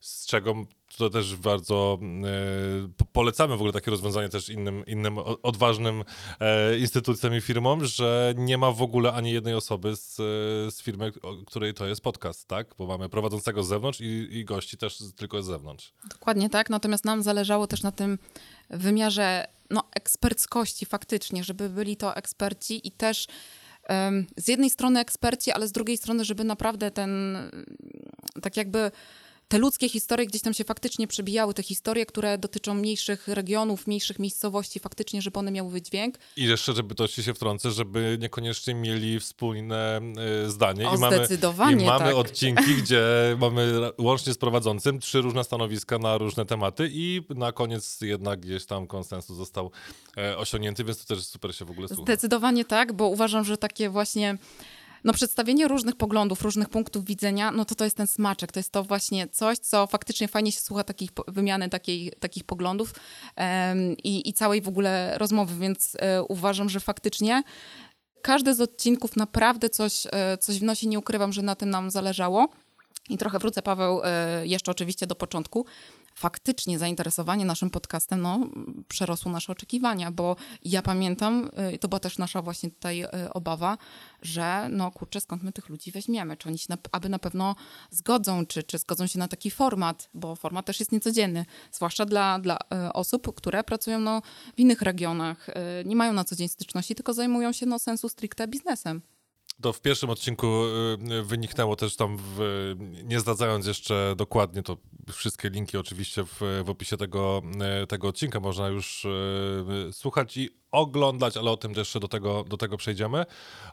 z 0.05 0.27
czego 0.27 0.55
to 0.97 1.11
też 1.11 1.37
bardzo 1.37 1.99
e, 2.03 3.05
polecamy 3.13 3.53
w 3.53 3.57
ogóle 3.57 3.73
takie 3.73 3.91
rozwiązanie 3.91 4.29
też 4.29 4.49
innym, 4.49 4.87
innym 4.87 5.19
odważnym 5.19 6.05
e, 6.41 6.79
instytucjom 6.79 7.35
i 7.35 7.41
firmom, 7.41 7.85
że 7.85 8.35
nie 8.37 8.59
ma 8.59 8.73
w 8.73 8.83
ogóle 8.83 9.13
ani 9.13 9.33
jednej 9.33 9.55
osoby 9.55 9.97
z, 9.97 10.17
z 10.75 10.83
firmy, 10.83 11.13
której 11.47 11.75
to 11.75 11.87
jest 11.87 12.01
podcast, 12.01 12.49
tak? 12.49 12.75
Bo 12.79 12.87
mamy 12.87 13.09
prowadzącego 13.09 13.63
z 13.63 13.69
zewnątrz 13.69 14.01
i, 14.01 14.29
i 14.31 14.45
gości 14.45 14.77
też 14.77 14.99
tylko 15.17 15.43
z 15.43 15.47
zewnątrz. 15.47 15.93
Dokładnie 16.11 16.51
tak, 16.51 16.71
natomiast 16.71 17.05
nam 17.05 17.23
zależało 17.23 17.67
też 17.67 17.83
na 17.83 17.93
tym 17.93 18.19
wymiarze 18.71 19.47
no, 19.71 19.83
eksperckości 19.95 20.87
faktycznie, 20.87 21.45
żeby 21.45 21.69
byli 21.69 21.97
to 21.97 22.17
eksperci 22.17 22.89
i 22.89 22.91
też 22.91 23.27
z 24.37 24.49
jednej 24.49 24.71
strony 24.71 25.01
eksperci, 25.01 25.53
ale 25.53 25.69
z 25.69 25.73
drugiej 25.73 25.97
strony, 25.97 26.25
żeby 26.25 26.45
naprawdę 26.45 26.91
ten 26.91 27.37
tak 28.43 28.57
jakby 28.57 28.91
te 29.55 29.59
ludzkie 29.59 29.89
historie 29.89 30.27
gdzieś 30.27 30.43
tam 30.43 30.55
się 30.55 30.65
faktycznie 30.65 31.07
przebijały, 31.07 31.55
te 31.55 31.63
historie, 31.63 32.07
które 32.07 32.39
dotyczą 32.39 32.75
mniejszych 32.75 33.29
regionów, 33.29 33.87
mniejszych 33.87 34.19
miejscowości, 34.19 34.81
faktycznie, 34.81 35.23
żeby 35.23 35.39
one 35.39 35.51
miały 35.51 35.71
wydźwięk. 35.71 36.19
I 36.37 36.45
jeszcze, 36.45 36.73
żeby 36.73 36.95
to 36.95 37.07
się 37.07 37.35
wtrącę, 37.35 37.71
żeby 37.71 38.19
niekoniecznie 38.21 38.75
mieli 38.75 39.21
wspólne 39.21 40.01
y, 40.47 40.51
zdanie. 40.51 40.89
O, 40.89 40.97
I 40.97 40.99
mamy, 40.99 41.17
zdecydowanie 41.17 41.83
I 41.83 41.87
mamy 41.87 42.05
tak. 42.05 42.15
odcinki, 42.15 42.75
gdzie 42.83 43.03
mamy 43.41 43.73
łącznie 43.99 44.33
z 44.33 44.39
prowadzącym 44.39 44.99
trzy 44.99 45.21
różne 45.21 45.45
stanowiska 45.45 45.99
na 45.99 46.19
różne 46.19 46.47
tematy 46.47 46.91
i 46.93 47.23
na 47.29 47.53
koniec 47.53 48.01
jednak 48.01 48.41
gdzieś 48.41 48.67
tam 48.67 48.87
konsensus 48.87 49.37
został 49.37 49.71
e, 50.17 50.39
osiągnięty, 50.39 50.85
więc 50.85 51.05
to 51.05 51.15
też 51.15 51.27
super 51.27 51.55
się 51.57 51.65
w 51.65 51.71
ogóle 51.71 51.89
słucha. 51.89 52.03
Zdecydowanie 52.03 52.65
tak, 52.65 52.93
bo 52.93 53.09
uważam, 53.09 53.45
że 53.45 53.57
takie 53.57 53.91
właśnie 53.91 54.39
no 55.05 55.13
przedstawienie 55.13 55.69
różnych 55.69 55.97
poglądów, 55.97 56.43
różnych 56.43 56.69
punktów 56.69 57.05
widzenia, 57.05 57.51
no 57.51 57.65
to 57.65 57.75
to 57.75 57.85
jest 57.85 57.97
ten 57.97 58.07
smaczek, 58.07 58.53
to 58.53 58.59
jest 58.59 58.73
to 58.73 58.83
właśnie 58.83 59.29
coś, 59.29 59.59
co 59.59 59.87
faktycznie 59.87 60.29
fajnie 60.29 60.53
się 60.53 60.61
słucha 60.61 60.85
takich 60.85 61.11
wymiany 61.29 61.69
takiej, 61.69 62.13
takich 62.21 62.45
poglądów 62.45 62.95
em, 63.37 63.97
i, 63.97 64.29
i 64.29 64.33
całej 64.33 64.63
w 64.63 64.69
ogóle 64.69 65.19
rozmowy, 65.19 65.55
więc 65.61 65.97
e, 66.01 66.23
uważam, 66.23 66.69
że 66.69 66.81
faktycznie 66.81 67.43
każdy 68.23 68.55
z 68.55 68.61
odcinków 68.61 69.17
naprawdę 69.17 69.71
coś, 69.71 70.07
e, 70.13 70.39
coś 70.39 70.61
wnosi, 70.61 70.89
nie 70.89 70.99
ukrywam, 70.99 71.33
że 71.33 71.43
na 71.43 71.55
tym 71.55 71.71
nam 71.71 71.91
zależało. 71.91 72.49
I 73.09 73.19
trochę 73.19 73.39
wrócę, 73.39 73.63
Paweł, 73.63 74.01
e, 74.05 74.47
jeszcze 74.47 74.71
oczywiście 74.71 75.07
do 75.07 75.15
początku. 75.15 75.67
Faktycznie 76.15 76.79
zainteresowanie 76.79 77.45
naszym 77.45 77.71
podcastem 77.71 78.23
no, 78.23 78.41
przerosło 78.89 79.33
nasze 79.33 79.53
oczekiwania, 79.53 80.11
bo 80.11 80.37
ja 80.63 80.83
pamiętam, 80.83 81.51
i 81.75 81.79
to 81.79 81.89
była 81.89 82.01
też 82.01 82.19
nasza 82.19 82.43
właśnie 82.43 82.71
tutaj 82.71 83.01
e, 83.01 83.09
obawa, 83.35 83.79
że 84.23 84.69
no 84.71 84.91
kurczę, 84.91 85.21
skąd 85.21 85.43
my 85.43 85.53
tych 85.53 85.69
ludzi 85.69 85.93
weźmiemy? 85.93 86.37
Czy 86.37 86.49
oni 86.49 86.59
się 86.59 86.67
na, 86.69 86.79
aby 86.93 87.09
na 87.09 87.19
pewno 87.19 87.57
zgodzą, 87.91 88.47
czy, 88.47 88.63
czy 88.63 88.79
zgodzą 88.79 89.07
się 89.07 89.19
na 89.19 89.29
taki 89.29 89.51
format, 89.51 90.11
bo 90.15 90.37
format 90.37 90.67
też 90.67 90.81
jest 90.81 90.93
niecodzienny, 90.93 91.47
zwłaszcza 91.73 92.07
dla, 92.07 92.39
dla 92.39 92.59
e, 92.73 92.93
osób, 92.93 93.35
które 93.35 93.65
pracują 93.65 94.01
no, 94.01 94.23
w 94.57 94.59
innych 94.59 94.83
regionach, 94.83 95.47
nie 95.85 95.97
mają 95.97 96.13
na 96.13 96.25
co 96.25 96.37
dzień 96.37 96.49
styczności, 96.49 96.95
tylko 96.95 97.15
zajmują 97.15 97.53
się 97.53 97.67
no, 97.67 97.79
sensu 97.79 98.09
stricte 98.09 98.49
biznesem. 98.49 99.03
To 99.63 99.73
w 99.73 99.81
pierwszym 99.81 100.11
odcinku 100.11 100.47
y, 101.11 101.23
wyniknęło 101.23 101.77
też 101.77 101.97
tam, 101.97 102.17
w, 102.21 102.75
nie 103.05 103.21
zdradzając 103.21 103.67
jeszcze 103.67 104.15
dokładnie, 104.17 104.63
to 104.63 104.77
wszystkie 105.13 105.51
linki 105.51 105.79
oczywiście 105.79 106.25
w, 106.25 106.41
w 106.65 106.71
opisie 106.71 106.97
tego, 106.97 107.43
y, 107.83 107.87
tego 107.87 108.09
odcinka 108.09 108.41
można 108.41 108.69
już 108.69 109.05
y, 109.05 109.93
słuchać 109.93 110.37
i 110.37 110.51
oglądać, 110.75 111.37
ale 111.37 111.51
o 111.51 111.57
tym 111.57 111.73
jeszcze 111.73 112.01
do 112.01 112.09
tego, 112.09 112.45
do 112.45 112.57
tego 112.57 112.77
przejdziemy. 112.77 113.25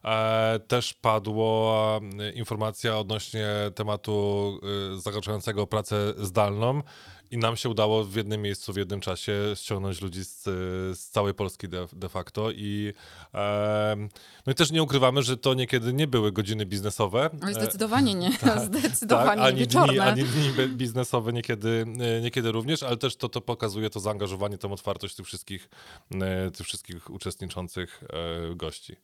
E, 0.06 0.60
też 0.68 0.94
padła 0.94 1.98
y, 1.98 2.32
informacja 2.32 2.98
odnośnie 3.00 3.48
tematu 3.76 4.60
y, 4.96 5.02
zahaczającego 5.02 5.68
pracę 5.68 6.14
zdalną 6.18 6.82
i 7.32 7.38
nam 7.38 7.58
się 7.58 7.70
udało 7.70 8.04
w 8.04 8.16
jednym 8.16 8.42
miejscu, 8.42 8.74
w 8.74 8.78
jednym 8.78 9.02
czasie 9.02 9.34
ściągnąć 9.56 10.02
ludzi 10.02 10.24
z, 10.26 10.44
z 11.00 11.10
całej 11.10 11.34
Polski 11.34 11.70
de, 11.70 11.88
de 11.94 12.10
facto 12.10 12.52
i 12.52 12.94
em, 13.34 14.10
no 14.46 14.52
i 14.52 14.56
też 14.56 14.72
nie 14.72 14.84
ukrywamy, 14.84 15.24
że 15.24 15.38
to 15.38 15.54
niekiedy 15.54 15.94
nie 15.94 16.08
były 16.08 16.32
godziny 16.32 16.66
biznesowe. 16.66 17.30
Oj, 17.44 17.52
E, 17.52 17.54
zdecydowanie 17.54 18.16
nie, 18.16 18.38
tak, 18.40 18.60
zdecydowanie 18.60 19.42
ani 19.42 19.60
wieczorne. 19.60 19.94
dni, 19.94 20.00
ani 20.00 20.24
dni 20.24 20.68
biznesowe 20.68 21.34
niekiedy, 21.34 21.86
e, 22.00 22.22
niekiedy 22.22 22.52
również, 22.52 22.84
ale 22.84 22.98
też 22.98 23.16
to, 23.16 23.30
to 23.30 23.42
pokazuje 23.42 23.90
to 23.90 24.00
zaangażowanie, 24.00 24.58
tą 24.58 24.74
otwartość 24.74 25.16
tych 25.16 25.26
wszystkich, 25.26 25.70
e, 26.22 26.52
tych 26.52 26.68
wszystkich 26.68 26.91
uczestniczących 27.10 28.04
e, 28.52 28.56
gości. 28.56 28.96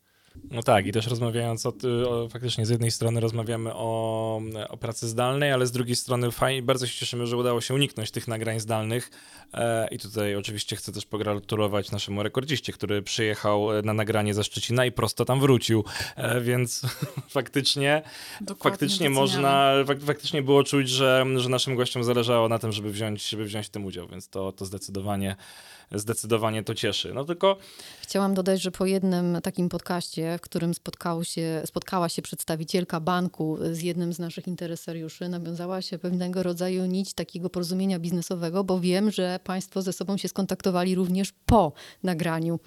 No 0.52 0.64
tak, 0.64 0.88
i 0.88 0.92
też 0.92 1.08
rozmawiając 1.08 1.66
o, 1.66 1.74
o 2.10 2.30
faktycznie 2.30 2.66
z 2.66 2.70
jednej 2.70 2.92
strony 2.92 3.20
rozmawiamy 3.20 3.74
o, 3.74 4.42
o 4.70 4.78
pracy 4.78 5.08
zdalnej, 5.08 5.52
ale 5.52 5.68
z 5.68 5.72
drugiej 5.72 5.96
strony 5.96 6.32
fajnie, 6.32 6.64
bardzo 6.64 6.88
się 6.88 7.00
cieszymy, 7.00 7.28
że 7.28 7.38
udało 7.38 7.62
się 7.62 7.74
uniknąć 7.74 8.12
tych 8.12 8.28
nagrań 8.28 8.60
zdalnych. 8.60 9.12
E, 9.54 9.88
I 9.92 10.00
tutaj 10.00 10.36
oczywiście 10.36 10.76
chcę 10.76 10.92
też 10.92 11.06
pogratulować 11.06 11.92
naszemu 11.92 12.24
rekordziście, 12.24 12.74
który 12.74 13.02
przyjechał 13.02 13.78
e, 13.78 13.82
na 13.82 13.94
nagranie 13.94 14.34
ze 14.34 14.44
Szczecina 14.44 14.86
i 14.86 14.92
prosto 14.92 15.26
tam 15.26 15.40
wrócił. 15.40 15.84
E, 16.16 16.42
więc 16.42 16.82
faktycznie, 17.30 18.02
Dokładnie 18.42 18.72
faktycznie 18.72 19.10
doceniamy. 19.10 19.16
można, 19.16 19.74
fak, 19.86 20.02
faktycznie 20.02 20.42
było 20.42 20.64
czuć, 20.64 20.90
że, 20.90 21.26
że 21.36 21.50
naszym 21.50 21.76
gościom 21.76 22.04
zależało 22.04 22.50
na 22.50 22.60
tym, 22.60 22.72
żeby 22.72 22.92
wziąć, 22.92 23.30
żeby 23.30 23.46
wziąć 23.46 23.68
w 23.68 23.70
tym 23.70 23.86
udział, 23.86 24.08
więc 24.08 24.30
to, 24.30 24.52
to 24.52 24.66
zdecydowanie, 24.66 25.36
zdecydowanie 25.92 26.64
to 26.64 26.76
cieszy. 26.76 27.14
No 27.14 27.26
tylko 27.26 27.58
Chciałam 28.02 28.34
dodać, 28.34 28.62
że 28.62 28.72
po 28.72 28.86
jednym 28.86 29.38
takim 29.44 29.70
podcaście, 29.70 30.38
w 30.38 30.42
którym 30.42 30.74
się, 31.24 31.62
spotkała 31.66 32.10
się 32.10 32.22
przedstawicielka 32.22 33.00
banku 33.00 33.58
z 33.72 33.82
jednym 33.82 34.14
z 34.14 34.20
naszych 34.20 34.48
interesariuszy, 34.48 35.30
nawiązała 35.30 35.82
się 35.82 36.00
pewnego 36.00 36.44
rodzaju 36.44 36.86
nić 36.86 37.14
takiego 37.14 37.50
porozumienia 37.50 38.00
biznesowego, 38.00 38.64
bo 38.64 38.80
wiem, 38.80 39.12
że 39.12 39.40
Państwo 39.44 39.82
ze 39.82 39.94
sobą 39.94 40.18
się 40.18 40.28
skontaktowali 40.28 40.96
również 40.96 41.34
po 41.46 41.72
nagraniu. 42.04 42.60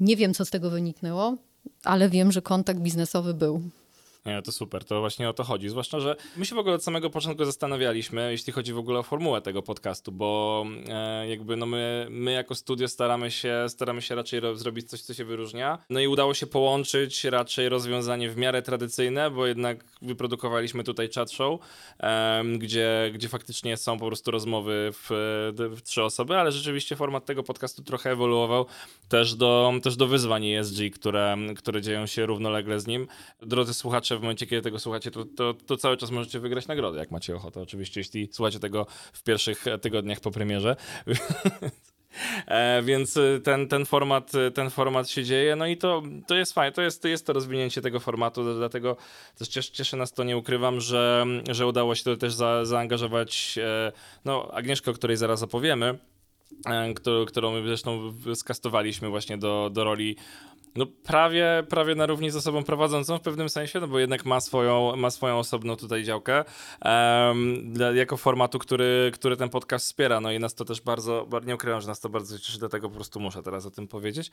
Nie 0.00 0.16
wiem, 0.16 0.34
co 0.34 0.44
z 0.44 0.50
tego 0.50 0.70
wyniknęło, 0.70 1.36
ale 1.84 2.08
wiem, 2.08 2.32
że 2.32 2.42
kontakt 2.42 2.80
biznesowy 2.80 3.34
był. 3.34 3.62
Nie, 4.26 4.42
to 4.42 4.52
super, 4.52 4.84
to 4.84 5.00
właśnie 5.00 5.28
o 5.28 5.32
to 5.32 5.44
chodzi. 5.44 5.68
Zwłaszcza, 5.68 6.00
że 6.00 6.16
my 6.36 6.44
się 6.46 6.54
w 6.54 6.58
ogóle 6.58 6.74
od 6.74 6.84
samego 6.84 7.10
początku 7.10 7.44
zastanawialiśmy, 7.44 8.30
jeśli 8.32 8.52
chodzi 8.52 8.72
w 8.72 8.78
ogóle 8.78 8.98
o 8.98 9.02
formułę 9.02 9.42
tego 9.42 9.62
podcastu, 9.62 10.12
bo 10.12 10.64
e, 10.88 11.28
jakby 11.28 11.56
no 11.56 11.66
my, 11.66 12.06
my 12.10 12.32
jako 12.32 12.54
studio 12.54 12.88
staramy 12.88 13.30
się, 13.30 13.66
staramy 13.68 14.02
się 14.02 14.14
raczej 14.14 14.40
ro- 14.40 14.56
zrobić 14.56 14.90
coś, 14.90 15.00
co 15.00 15.14
się 15.14 15.24
wyróżnia. 15.24 15.78
No 15.90 16.00
i 16.00 16.06
udało 16.06 16.34
się 16.34 16.46
połączyć 16.46 17.24
raczej 17.24 17.68
rozwiązanie 17.68 18.30
w 18.30 18.36
miarę 18.36 18.62
tradycyjne, 18.62 19.30
bo 19.30 19.46
jednak 19.46 19.84
wyprodukowaliśmy 20.02 20.84
tutaj 20.84 21.08
chat 21.14 21.30
show, 21.32 21.60
em, 21.98 22.58
gdzie, 22.58 23.10
gdzie 23.14 23.28
faktycznie 23.28 23.76
są 23.76 23.98
po 23.98 24.06
prostu 24.06 24.30
rozmowy 24.30 24.90
w, 24.92 25.08
w 25.76 25.82
trzy 25.82 26.02
osoby, 26.02 26.36
ale 26.36 26.52
rzeczywiście 26.52 26.96
format 26.96 27.24
tego 27.24 27.42
podcastu 27.42 27.82
trochę 27.82 28.10
ewoluował 28.10 28.66
też 29.08 29.34
do, 29.34 29.72
też 29.82 29.96
do 29.96 30.06
wyzwań 30.06 30.46
ESG, 30.46 30.78
które, 30.94 31.36
które 31.56 31.82
dzieją 31.82 32.06
się 32.06 32.26
równolegle 32.26 32.80
z 32.80 32.86
nim. 32.86 33.08
Drodzy 33.42 33.74
słuchacze, 33.74 34.15
w 34.18 34.20
momencie, 34.22 34.46
kiedy 34.46 34.62
tego 34.62 34.78
słuchacie, 34.78 35.10
to, 35.10 35.24
to, 35.24 35.54
to 35.54 35.76
cały 35.76 35.96
czas 35.96 36.10
możecie 36.10 36.40
wygrać 36.40 36.66
nagrody, 36.66 36.98
jak 36.98 37.10
macie 37.10 37.36
ochotę. 37.36 37.60
Oczywiście, 37.60 38.00
jeśli 38.00 38.28
słuchacie 38.32 38.58
tego 38.58 38.86
w 39.12 39.22
pierwszych 39.22 39.64
tygodniach 39.80 40.20
po 40.20 40.30
premierze. 40.30 40.76
E, 42.46 42.82
więc 42.82 43.16
y, 43.16 43.40
ten, 43.44 43.68
ten, 43.68 43.86
format, 43.86 44.34
y, 44.34 44.50
ten 44.50 44.70
format 44.70 45.10
się 45.10 45.24
dzieje, 45.24 45.56
no 45.56 45.66
i 45.66 45.76
to, 45.76 46.02
to 46.26 46.34
jest 46.34 46.52
fajne, 46.52 46.72
to 46.72 46.82
jest, 46.82 47.02
to 47.02 47.08
jest 47.08 47.26
to 47.26 47.32
rozwinięcie 47.32 47.82
tego 47.82 48.00
formatu, 48.00 48.54
dlatego 48.54 48.96
też 49.38 49.48
cieszy, 49.48 49.72
cieszy 49.72 49.96
nas 49.96 50.12
to, 50.12 50.24
nie 50.24 50.36
ukrywam, 50.36 50.80
że, 50.80 51.26
że 51.50 51.66
udało 51.66 51.94
się 51.94 52.04
to 52.04 52.16
też 52.16 52.34
za, 52.34 52.64
zaangażować 52.64 53.58
e, 53.62 53.92
no, 54.24 54.50
Agnieszkę, 54.52 54.90
o 54.90 54.94
której 54.94 55.16
zaraz 55.16 55.42
opowiemy, 55.42 55.98
e, 56.66 56.94
którą, 56.94 57.24
którą 57.24 57.62
zresztą 57.62 58.14
skastowaliśmy 58.34 59.08
właśnie 59.08 59.38
do, 59.38 59.70
do 59.72 59.84
roli 59.84 60.16
no 60.76 60.86
prawie, 60.86 61.64
prawie 61.68 61.94
na 61.94 62.06
równi 62.06 62.30
z 62.30 62.36
osobą 62.36 62.64
prowadzącą 62.64 63.18
w 63.18 63.20
pewnym 63.20 63.48
sensie, 63.48 63.80
no 63.80 63.88
bo 63.88 63.98
jednak 63.98 64.24
ma 64.24 64.40
swoją, 64.40 64.96
ma 64.96 65.10
swoją 65.10 65.38
osobną 65.38 65.76
tutaj 65.76 66.04
działkę 66.04 66.44
em, 66.80 67.72
dla, 67.72 67.92
jako 67.92 68.16
formatu, 68.16 68.58
który, 68.58 69.10
który 69.14 69.36
ten 69.36 69.48
podcast 69.48 69.86
wspiera. 69.86 70.20
No 70.20 70.32
i 70.32 70.38
nas 70.40 70.54
to 70.54 70.64
też 70.64 70.80
bardzo, 70.80 71.26
bar- 71.26 71.46
nie 71.46 71.54
ukrywam, 71.54 71.80
że 71.80 71.88
nas 71.88 72.00
to 72.00 72.08
bardzo 72.08 72.38
cieszy, 72.38 72.58
dlatego 72.58 72.88
po 72.88 72.94
prostu 72.94 73.20
muszę 73.20 73.42
teraz 73.42 73.66
o 73.66 73.70
tym 73.70 73.88
powiedzieć, 73.88 74.30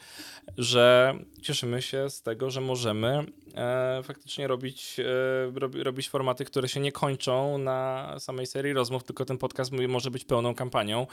że 0.58 1.14
cieszymy 1.42 1.82
się 1.82 2.10
z 2.10 2.22
tego, 2.22 2.50
że 2.50 2.62
możemy 2.62 3.26
e, 3.56 4.02
faktycznie 4.04 4.48
robić, 4.48 5.00
e, 5.00 5.60
robi, 5.60 5.84
robić 5.84 6.10
formaty, 6.10 6.46
które 6.46 6.70
się 6.70 6.80
nie 6.80 6.92
kończą 6.92 7.58
na 7.58 8.10
samej 8.20 8.46
serii 8.46 8.74
rozmów, 8.74 9.04
tylko 9.04 9.26
ten 9.26 9.38
podcast 9.38 9.72
może 9.72 10.12
być 10.12 10.26
pełną 10.26 10.56
kampanią. 10.56 11.08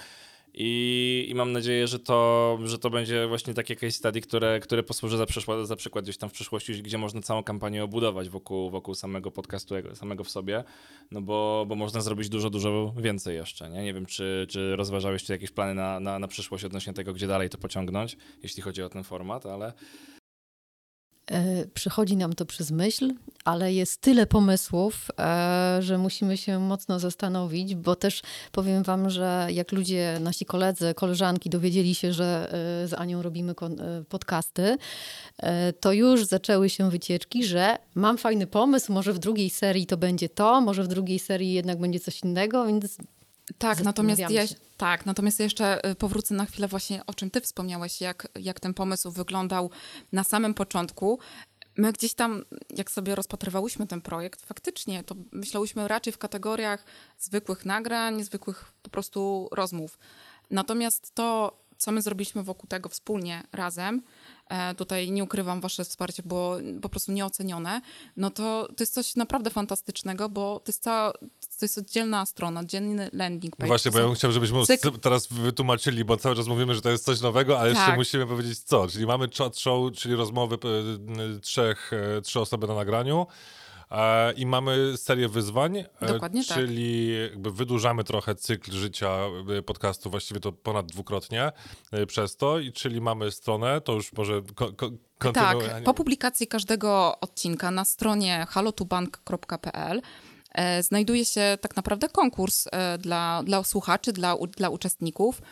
I, 0.54 1.26
I 1.28 1.35
mam 1.35 1.52
nadzieję, 1.52 1.87
że 1.87 1.99
to, 1.99 2.59
że 2.64 2.78
to 2.78 2.90
będzie 2.90 3.26
właśnie 3.28 3.54
takie 3.54 3.76
case 3.76 3.90
study, 3.90 4.21
które, 4.21 4.61
które 4.61 4.83
posłuży 4.83 5.16
za, 5.16 5.26
przyszła, 5.26 5.64
za 5.64 5.76
przykład 5.76 6.04
gdzieś 6.04 6.16
tam 6.16 6.30
w 6.30 6.33
przyszłości, 6.33 6.83
gdzie 6.83 6.99
można 6.99 7.23
całą 7.23 7.42
kampanię 7.42 7.85
obudować 7.85 8.28
wokół, 8.28 8.71
wokół 8.71 8.95
samego 8.95 9.30
podcastu, 9.30 9.75
samego 9.95 10.25
w 10.25 10.30
sobie, 10.30 10.64
no 11.11 11.23
bo, 11.23 11.64
bo 11.69 11.75
można 11.75 12.00
zrobić 12.00 12.28
dużo, 12.28 12.50
dużo 12.50 12.95
więcej 12.97 13.37
jeszcze. 13.37 13.71
Nie, 13.71 13.83
nie 13.83 13.95
wiem, 13.95 14.07
czy, 14.07 14.47
czy 14.49 14.76
rozważałeś 14.76 15.25
tu 15.25 15.33
jakieś 15.33 15.50
plany 15.50 15.75
na, 15.75 16.00
na, 16.00 16.19
na 16.19 16.28
przyszłość 16.28 16.64
odnośnie 16.64 16.92
tego, 16.92 17.12
gdzie 17.12 17.26
dalej 17.26 17.49
to 17.49 17.59
pociągnąć, 17.59 18.16
jeśli 18.42 18.62
chodzi 18.62 18.83
o 18.83 18.88
ten 18.88 19.04
format, 19.04 19.47
ale 19.47 19.73
Przychodzi 21.75 22.17
nam 22.17 22.33
to 22.33 22.47
przez 22.47 22.71
myśl, 22.71 23.15
ale 23.45 23.73
jest 23.73 24.00
tyle 24.00 24.27
pomysłów, 24.27 25.09
e, 25.19 25.79
że 25.81 25.99
musimy 25.99 26.37
się 26.37 26.59
mocno 26.59 26.99
zastanowić, 26.99 27.75
bo 27.75 27.97
też 27.97 28.23
powiem 28.53 28.83
wam, 28.83 29.11
że 29.11 29.49
jak 29.50 29.73
ludzie, 29.73 30.19
nasi 30.21 30.45
koledzy, 30.45 30.95
koleżanki 30.95 31.50
dowiedzieli 31.50 31.95
się, 31.95 32.12
że 32.12 32.49
e, 32.85 32.89
z 32.89 32.95
Anią 32.95 33.23
robimy 33.23 33.53
e, 33.53 34.05
podcasty, 34.05 34.77
e, 35.39 35.73
to 35.73 35.93
już 35.93 36.25
zaczęły 36.25 36.71
się 36.71 36.91
wycieczki, 36.91 37.45
że 37.45 37.77
mam 37.95 38.19
fajny 38.19 38.47
pomysł, 38.47 38.93
może 38.93 39.12
w 39.12 39.19
drugiej 39.19 39.50
serii 39.50 39.87
to 39.87 39.97
będzie 39.97 40.29
to, 40.29 40.61
może 40.61 40.83
w 40.83 40.89
drugiej 40.89 41.19
serii 41.19 41.53
jednak 41.53 41.79
będzie 41.79 42.00
coś 42.00 42.21
innego, 42.23 42.67
więc 42.67 42.99
Tak, 43.59 43.80
natomiast 43.80 44.21
Zastanawiamy 44.21 44.49
ja, 44.50 44.57
tak, 44.76 45.07
natomiast 45.07 45.40
jeszcze 45.40 45.90
y, 45.90 45.95
powrócę 45.95 46.35
na 46.35 46.47
chwilę 46.47 46.69
właśnie 46.69 47.07
o 47.07 47.14
czym 47.14 47.30
ty 47.30 47.40
wspomniałeś, 47.40 48.00
jak, 48.00 48.28
jak 48.35 48.61
ten 48.61 48.75
pomysł 48.75 49.11
wyglądał 49.11 49.71
na 50.12 50.25
samym 50.25 50.54
początku. 50.54 51.19
My 51.76 51.92
gdzieś 51.92 52.14
tam, 52.14 52.45
jak 52.76 52.90
sobie 52.90 53.14
rozpatrywałyśmy 53.14 53.87
ten 53.87 54.00
projekt, 54.00 54.47
faktycznie 54.47 55.04
to 55.04 55.14
myślałyśmy 55.33 55.88
raczej 55.88 56.12
w 56.12 56.19
kategoriach 56.19 56.85
zwykłych 57.19 57.66
nagrań, 57.66 58.25
zwykłych 58.25 58.73
po 58.83 58.90
prostu 58.90 59.49
rozmów. 59.52 59.99
Natomiast 60.50 61.14
to, 61.14 61.59
co 61.76 61.92
my 61.92 62.02
zrobiliśmy 62.02 62.42
wokół 62.42 62.69
tego 62.69 62.88
wspólnie, 62.88 63.42
razem, 63.52 64.02
tutaj 64.76 65.11
nie 65.11 65.25
ukrywam, 65.25 65.61
wasze 65.61 65.85
wsparcie 65.85 66.23
było 66.23 66.57
po 66.83 66.88
prostu 66.88 67.12
nieocenione, 67.12 67.80
no 68.16 68.30
to 68.30 68.69
to 68.76 68.83
jest 68.83 68.95
coś 68.95 69.16
naprawdę 69.16 69.50
fantastycznego, 69.50 70.28
bo 70.28 70.61
to 70.64 70.64
jest 70.71 70.83
cała, 70.83 71.12
to 71.12 71.62
jest 71.62 71.78
oddzielna 71.78 72.26
strona, 72.26 72.61
oddzielny 72.61 73.11
landing 73.12 73.52
No 73.52 73.57
page. 73.57 73.69
właśnie, 73.69 73.90
bo 73.90 73.99
ja 73.99 74.04
bym 74.07 74.14
chciał, 74.14 74.33
żebyśmy 74.33 74.59
cykl- 74.59 74.99
teraz 74.99 75.26
wytłumaczyli, 75.26 76.04
bo 76.04 76.16
cały 76.16 76.37
czas 76.37 76.47
mówimy, 76.47 76.75
że 76.75 76.80
to 76.83 76.90
jest 76.90 77.04
coś 77.04 77.21
nowego, 77.21 77.59
ale 77.61 77.69
jeszcze 77.71 77.87
Tak. 77.87 77.97
musimy 77.97 78.26
powiedzieć 78.26 78.59
co. 78.59 78.88
Czyli 78.88 79.07
mamy 79.07 79.28
chat 79.38 79.59
show, 79.59 79.92
czyli 79.92 80.14
rozmowy 80.14 80.54
e, 81.37 81.40
trzech, 81.40 81.90
e, 82.19 82.23
trzy 82.23 82.40
osoby 82.40 82.66
na 82.66 82.75
nagraniu. 82.75 83.26
E, 83.90 84.32
I 84.32 84.47
mamy 84.47 84.97
serię 84.97 85.28
wyzwań, 85.28 85.78
e, 85.78 86.06
Dokładnie 86.06 86.44
tak. 86.44 86.59
czyli 86.59 87.14
jakby 87.20 87.52
wydłużamy 87.52 88.04
trochę 88.04 88.35
cykl 88.35 88.73
życia 88.73 89.11
e, 89.59 89.62
podcastu, 89.62 90.11
właściwie 90.11 90.40
to 90.40 90.52
ponad 90.52 90.87
dwukrotnie 90.87 91.52
przez 92.06 92.37
to, 92.37 92.59
i 92.59 92.73
czyli 92.73 93.00
mamy 93.00 93.30
stronę, 93.30 93.80
to 93.80 93.92
już 93.92 94.12
może 94.12 94.42
ko-. 94.54 94.73
Tak, 95.35 95.56
po 95.85 95.94
publikacji 95.94 96.47
każdego 96.47 97.20
odcinka 97.20 97.70
na 97.70 97.85
stronie 97.85 98.47
halotubank.pl 98.49 100.02
znajduje 100.80 101.25
się 101.25 101.59
tak 101.61 101.76
naprawdę 101.76 102.09
konkurs 102.09 102.68
dla, 102.99 103.42
dla 103.42 103.64
słuchaczy, 103.64 104.12
dla, 104.12 104.37
dla 104.56 104.68
uczestników 104.68 105.42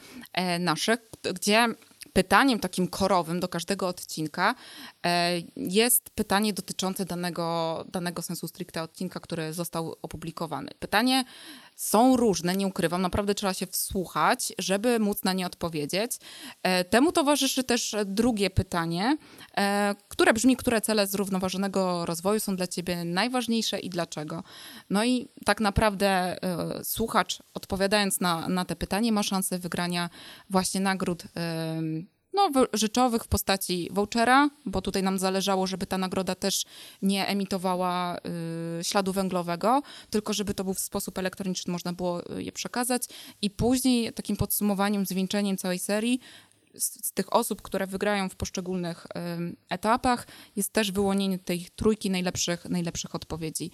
naszych, 0.58 0.98
gdzie 1.34 1.66
pytaniem 2.12 2.58
takim 2.60 2.88
korowym 2.88 3.40
do 3.40 3.48
każdego 3.48 3.88
odcinka 3.88 4.54
e, 5.06 5.32
jest 5.56 6.10
pytanie 6.10 6.52
dotyczące 6.52 7.04
danego, 7.04 7.84
danego 7.92 8.22
sensu 8.22 8.48
stricte 8.48 8.82
odcinka, 8.82 9.20
który 9.20 9.52
został 9.52 9.96
opublikowany. 10.02 10.70
Pytanie 10.78 11.24
są 11.78 12.16
różne, 12.16 12.56
nie 12.56 12.66
ukrywam, 12.66 13.02
naprawdę 13.02 13.34
trzeba 13.34 13.54
się 13.54 13.66
wsłuchać, 13.66 14.52
żeby 14.58 14.98
móc 14.98 15.24
na 15.24 15.32
nie 15.32 15.46
odpowiedzieć. 15.46 16.12
E, 16.62 16.84
Temu 16.84 17.12
towarzyszy 17.12 17.64
też 17.64 17.96
drugie 18.04 18.50
pytanie, 18.50 19.16
e, 19.56 19.94
które 20.08 20.32
brzmi, 20.32 20.56
które 20.56 20.80
cele 20.80 21.06
zrównoważonego 21.06 22.06
rozwoju 22.06 22.40
są 22.40 22.56
dla 22.56 22.66
ciebie 22.66 23.04
najważniejsze 23.04 23.78
i 23.78 23.90
dlaczego? 23.90 24.42
No 24.90 25.04
i 25.04 25.28
tak 25.44 25.60
naprawdę 25.60 26.08
e, 26.08 26.84
słuchacz 26.84 27.42
odpowiadając 27.54 28.20
na, 28.20 28.48
na 28.48 28.64
te 28.64 28.76
pytanie 28.76 29.12
ma 29.12 29.22
szansę 29.22 29.58
wygrania 29.58 30.10
właśnie 30.50 30.80
nagród 30.80 31.24
no, 32.38 32.66
rzeczowych 32.72 33.24
w 33.24 33.28
postaci 33.28 33.88
vouchera, 33.92 34.50
bo 34.66 34.82
tutaj 34.82 35.02
nam 35.02 35.18
zależało, 35.18 35.66
żeby 35.66 35.86
ta 35.86 35.98
nagroda 35.98 36.34
też 36.34 36.64
nie 37.02 37.26
emitowała 37.26 38.18
y, 38.80 38.84
śladu 38.84 39.12
węglowego, 39.12 39.82
tylko 40.10 40.32
żeby 40.32 40.54
to 40.54 40.64
był 40.64 40.74
w 40.74 40.80
sposób 40.80 41.18
elektroniczny, 41.18 41.72
można 41.72 41.92
było 41.92 42.36
y, 42.36 42.42
je 42.42 42.52
przekazać. 42.52 43.02
I 43.42 43.50
później 43.50 44.12
takim 44.12 44.36
podsumowaniem, 44.36 45.06
zwieńczeniem 45.06 45.56
całej 45.56 45.78
serii 45.78 46.20
z, 46.74 47.06
z 47.06 47.12
tych 47.12 47.32
osób, 47.32 47.62
które 47.62 47.86
wygrają 47.86 48.28
w 48.28 48.36
poszczególnych 48.36 49.06
ym, 49.36 49.56
etapach, 49.68 50.26
jest 50.56 50.72
też 50.72 50.92
wyłonienie 50.92 51.38
tej 51.38 51.66
trójki 51.76 52.10
najlepszych, 52.10 52.64
najlepszych 52.64 53.14
odpowiedzi. 53.14 53.70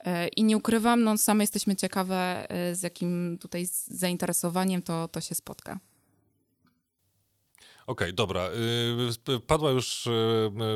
E, 0.00 0.28
I 0.28 0.44
nie 0.44 0.56
ukrywam, 0.56 1.02
no 1.02 1.18
same 1.18 1.44
jesteśmy 1.44 1.76
ciekawe, 1.76 2.50
e, 2.50 2.74
z 2.74 2.82
jakim 2.82 3.38
tutaj 3.40 3.68
zainteresowaniem 3.86 4.82
to, 4.82 5.08
to 5.08 5.20
się 5.20 5.34
spotka. 5.34 5.78
Okej, 7.86 8.14
dobra. 8.14 8.48
Y, 9.28 9.40
Padła 9.46 9.70
już, 9.70 10.06
y, 10.06 10.10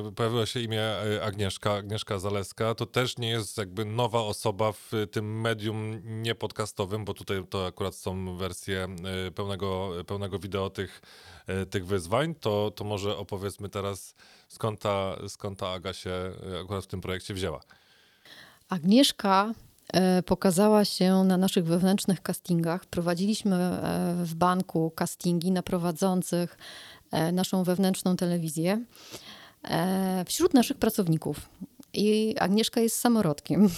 y, 0.09 0.13
pojawiło 0.13 0.47
się 0.47 0.61
imię 0.61 0.83
Agnieszka, 1.23 1.73
Agnieszka 1.73 2.19
Zaleska. 2.19 2.75
To 2.75 2.87
też 2.87 3.19
nie 3.19 3.29
jest 3.29 3.59
jakby 3.59 3.85
nowa 3.85 4.21
osoba 4.21 4.73
w 4.73 4.91
tym 5.11 5.41
medium 5.41 6.01
niepodcastowym, 6.23 7.05
bo 7.05 7.15
tutaj 7.15 7.45
to 7.51 7.67
akurat 7.67 7.95
są 7.95 8.37
wersje 8.37 8.87
pełnego, 9.35 9.93
pełnego 10.07 10.39
wideo 10.39 10.71
tych, 10.71 11.03
tych 11.71 11.87
wyzwań. 11.87 12.35
To, 12.35 12.71
to 12.71 12.85
może 12.85 13.17
opowiedzmy 13.17 13.69
teraz, 13.69 14.15
skąd 14.49 14.81
ta, 14.81 15.17
skąd 15.29 15.59
ta 15.59 15.69
Aga 15.69 15.93
się 15.93 16.33
akurat 16.63 16.85
w 16.85 16.87
tym 16.87 17.01
projekcie 17.01 17.35
wzięła. 17.35 17.61
Agnieszka 18.69 19.53
pokazała 20.27 20.85
się 20.85 21.25
na 21.25 21.37
naszych 21.37 21.65
wewnętrznych 21.65 22.23
castingach. 22.23 22.87
Prowadziliśmy 22.87 23.81
w 24.25 24.35
banku 24.35 24.93
castingi 24.97 25.51
na 25.51 25.63
prowadzących 25.63 26.57
naszą 27.33 27.65
wewnętrzną 27.65 28.17
telewizję 28.17 28.85
e, 29.65 30.25
wśród 30.27 30.55
naszych 30.55 30.77
pracowników. 30.77 31.49
I 31.93 32.35
Agnieszka 32.39 32.81
jest 32.81 33.01
samorodkiem. 33.01 33.69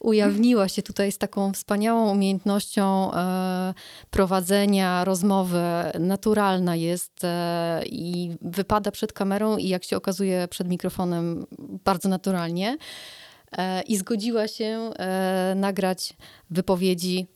Ujawniła 0.00 0.68
się 0.68 0.82
tutaj 0.82 1.12
z 1.12 1.18
taką 1.18 1.52
wspaniałą 1.52 2.12
umiejętnością 2.12 3.12
e, 3.14 3.74
prowadzenia 4.10 5.04
rozmowy. 5.04 5.62
Naturalna 5.98 6.76
jest 6.76 7.24
e, 7.24 7.82
i 7.86 8.36
wypada 8.42 8.90
przed 8.90 9.12
kamerą, 9.12 9.56
i 9.56 9.68
jak 9.68 9.84
się 9.84 9.96
okazuje, 9.96 10.48
przed 10.48 10.68
mikrofonem 10.68 11.46
bardzo 11.84 12.08
naturalnie 12.08 12.78
e, 13.52 13.82
i 13.82 13.96
zgodziła 13.96 14.48
się 14.48 14.64
e, 14.64 15.54
nagrać 15.56 16.16
wypowiedzi 16.50 17.26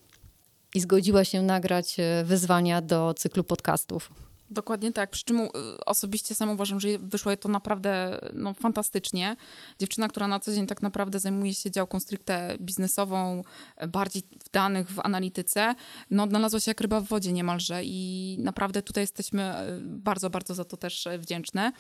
i 0.75 0.81
zgodziła 0.81 1.25
się 1.25 1.43
nagrać 1.43 2.01
e, 2.01 2.25
wyzwania 2.25 2.81
do 2.81 3.15
cyklu 3.15 3.45
podcastów. 3.45 4.32
Dokładnie 4.53 4.93
tak. 4.93 5.11
Przy 5.11 5.25
czym 5.25 5.41
y, 5.41 5.51
osobiście 5.87 6.35
sam 6.35 6.51
uważam, 6.51 6.81
że 6.81 6.89
wyszło 6.99 7.37
to 7.37 7.49
naprawdę 7.49 8.21
no, 8.33 8.55
fantastycznie. 8.55 9.37
Dziewczyna, 9.79 10.09
która 10.09 10.29
na 10.29 10.41
co 10.41 10.53
dzień 10.53 10.67
tak 10.67 10.83
naprawdę 10.83 11.21
zajmuje 11.21 11.55
się 11.55 11.71
działką 11.71 12.01
stricte 12.01 12.57
biznesową, 12.61 13.45
e, 13.77 13.89
bardziej 13.89 14.23
w 14.45 14.51
danych, 14.51 14.91
w 14.91 15.01
analityce, 15.01 15.75
no 16.11 16.23
odnalazła 16.23 16.61
się 16.61 16.71
jak 16.71 16.81
ryba 16.81 17.01
w 17.01 17.05
wodzie 17.05 17.33
niemalże 17.33 17.85
i 17.85 18.37
naprawdę 18.41 18.83
tutaj 18.83 19.03
jesteśmy 19.03 19.43
e, 19.43 19.79
bardzo, 19.83 20.31
bardzo 20.31 20.55
za 20.55 20.65
to 20.65 20.77
też 20.77 21.07
e, 21.07 21.19
wdzięczne. 21.19 21.73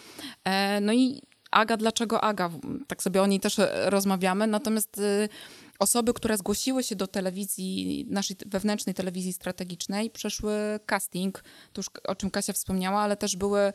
No 0.80 0.92
i 0.92 1.22
Aga, 1.52 1.76
dlaczego 1.76 2.24
Aga? 2.24 2.50
Tak 2.87 3.02
sobie 3.02 3.22
o 3.22 3.26
niej 3.26 3.40
też 3.40 3.61
rozmawiamy, 3.85 4.46
natomiast 4.46 4.98
y, 4.98 5.28
osoby, 5.83 6.14
które 6.14 6.37
zgłosiły 6.37 6.83
się 6.83 6.97
do 6.97 7.07
telewizji, 7.07 8.07
naszej 8.11 8.37
wewnętrznej 8.47 8.95
telewizji 8.95 9.33
strategicznej, 9.33 10.11
przeszły 10.11 10.55
casting, 10.87 11.45
to 11.73 11.79
już 11.79 11.87
o 12.09 12.14
czym 12.14 12.31
Kasia 12.31 12.53
wspomniała, 12.53 13.01
ale 13.01 13.16
też 13.16 13.37
były 13.37 13.73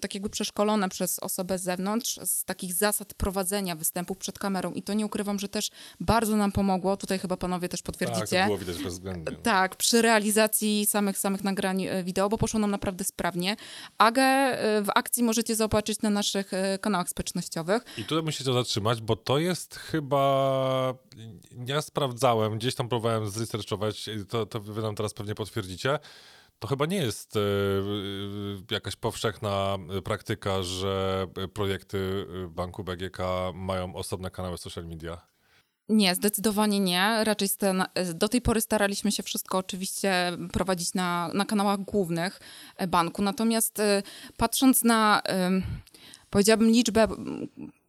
tak 0.00 0.14
jakby 0.14 0.30
przeszkolone 0.30 0.88
przez 0.88 1.18
osobę 1.18 1.58
z 1.58 1.62
zewnątrz 1.62 2.18
z 2.24 2.44
takich 2.44 2.74
zasad 2.74 3.14
prowadzenia 3.14 3.76
występów 3.76 4.18
przed 4.18 4.38
kamerą 4.38 4.72
i 4.72 4.82
to 4.82 4.94
nie 4.94 5.06
ukrywam, 5.06 5.38
że 5.38 5.48
też 5.48 5.70
bardzo 6.00 6.36
nam 6.36 6.52
pomogło, 6.52 6.96
tutaj 6.96 7.18
chyba 7.18 7.36
panowie 7.36 7.68
też 7.68 7.82
Tak, 7.82 7.86
potwierdzicie. 7.86 8.40
to 8.40 8.46
było 8.46 8.58
widać 8.58 8.82
bezwzględnie. 8.82 9.36
Tak, 9.36 9.76
przy 9.76 10.02
realizacji 10.02 10.86
samych, 10.86 11.18
samych 11.18 11.44
nagrań 11.44 11.82
e, 11.82 12.04
wideo, 12.04 12.28
bo 12.28 12.38
poszło 12.38 12.60
nam 12.60 12.70
naprawdę 12.70 13.04
sprawnie. 13.04 13.56
Agę 13.98 14.22
e, 14.22 14.82
w 14.82 14.88
akcji 14.94 15.22
możecie 15.22 15.56
zobaczyć 15.56 16.02
na 16.02 16.10
naszych 16.10 16.54
e, 16.54 16.78
kanałach 16.78 17.08
społecznościowych. 17.08 17.82
I 17.98 18.04
tutaj 18.04 18.24
muszę 18.24 18.44
się 18.44 18.52
zatrzymać, 18.52 19.00
bo 19.00 19.16
to 19.16 19.38
jest 19.38 19.76
chyba. 19.76 20.94
Ja 21.66 21.82
sprawdzałem, 21.82 22.58
gdzieś 22.58 22.74
tam 22.74 22.88
próbowałem 22.88 23.30
zresearchować, 23.30 24.08
to, 24.28 24.46
to 24.46 24.60
wy 24.60 24.82
nam 24.82 24.94
teraz 24.94 25.14
pewnie 25.14 25.34
potwierdzicie. 25.34 25.98
To 26.58 26.68
chyba 26.68 26.86
nie 26.86 26.96
jest 26.96 27.36
e, 27.36 27.40
e, 27.40 27.42
jakaś 28.70 28.96
powszechna 28.96 29.78
praktyka, 30.04 30.62
że 30.62 31.26
projekty 31.54 32.26
banku 32.50 32.84
BGK 32.84 33.18
mają 33.54 33.94
osobne 33.94 34.30
kanały 34.30 34.58
social 34.58 34.86
media. 34.86 35.28
Nie, 35.88 36.14
zdecydowanie 36.14 36.80
nie. 36.80 37.24
Raczej 37.24 37.48
do 38.14 38.28
tej 38.28 38.40
pory 38.40 38.60
staraliśmy 38.60 39.12
się 39.12 39.22
wszystko 39.22 39.58
oczywiście 39.58 40.32
prowadzić 40.52 40.94
na, 40.94 41.30
na 41.34 41.44
kanałach 41.44 41.80
głównych 41.80 42.40
e, 42.76 42.86
banku. 42.86 43.22
Natomiast 43.22 43.80
e, 43.80 44.02
patrząc 44.36 44.84
na, 44.84 45.22
powiedziałabym, 46.30 46.70
liczbę 46.70 47.08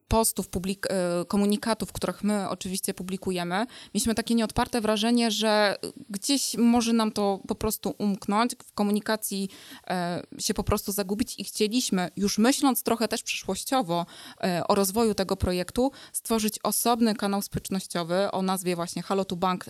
postów, 0.09 0.49
publik- 0.49 0.85
e, 0.89 1.25
komunikatów, 1.25 1.91
których 1.91 2.23
my 2.23 2.49
oczywiście 2.49 2.93
publikujemy, 2.93 3.65
mieliśmy 3.93 4.15
takie 4.15 4.35
nieodparte 4.35 4.81
wrażenie, 4.81 5.31
że 5.31 5.75
gdzieś 6.09 6.57
może 6.57 6.93
nam 6.93 7.11
to 7.11 7.39
po 7.47 7.55
prostu 7.55 7.95
umknąć, 7.97 8.55
w 8.65 8.73
komunikacji 8.73 9.49
e, 9.87 10.23
się 10.39 10.53
po 10.53 10.63
prostu 10.63 10.91
zagubić 10.91 11.39
i 11.39 11.43
chcieliśmy, 11.43 12.09
już 12.15 12.37
myśląc 12.37 12.83
trochę 12.83 13.07
też 13.07 13.23
przyszłościowo 13.23 14.05
e, 14.43 14.61
o 14.67 14.75
rozwoju 14.75 15.13
tego 15.13 15.37
projektu, 15.37 15.91
stworzyć 16.13 16.59
osobny 16.63 17.15
kanał 17.15 17.41
społecznościowy 17.41 18.31
o 18.31 18.41
nazwie 18.41 18.75
właśnie 18.75 19.01
Halo 19.01 19.25
to 19.25 19.35
Bank. 19.35 19.65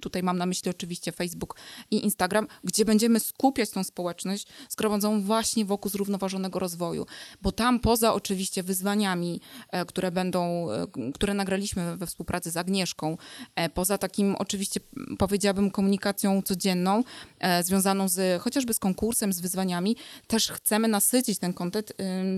Tutaj 0.00 0.22
mam 0.22 0.38
na 0.38 0.46
myśli 0.46 0.70
oczywiście 0.70 1.12
Facebook 1.12 1.56
i 1.90 2.04
Instagram, 2.04 2.46
gdzie 2.64 2.84
będziemy 2.84 3.20
skupiać 3.20 3.70
tą 3.70 3.84
społeczność 3.84 4.46
zgromadzoną 4.68 5.22
właśnie 5.22 5.64
wokół 5.64 5.90
zrównoważonego 5.90 6.58
rozwoju. 6.58 7.06
Bo 7.42 7.52
tam 7.52 7.80
poza 7.80 8.14
oczywiście 8.14 8.62
wyzwaniami, 8.62 9.40
e, 9.70 9.84
które 9.84 10.10
będą, 10.10 10.70
e, 10.70 10.86
które 11.14 11.34
nagraliśmy 11.34 11.96
we 11.96 12.06
współpracy 12.06 12.50
z 12.50 12.56
Agnieszką, 12.56 13.16
e, 13.54 13.68
poza 13.68 13.98
takim 13.98 14.36
oczywiście 14.38 14.80
powiedziałabym 15.18 15.70
komunikacją 15.70 16.42
codzienną, 16.42 17.04
związaną 17.62 18.08
z 18.08 18.42
chociażby 18.42 18.74
z 18.74 18.78
konkursem, 18.78 19.32
z 19.32 19.40
wyzwaniami, 19.40 19.96
też 20.26 20.50
chcemy 20.50 20.88
nasycić 20.88 21.38
ten 21.38 21.52
kontent 21.52 21.92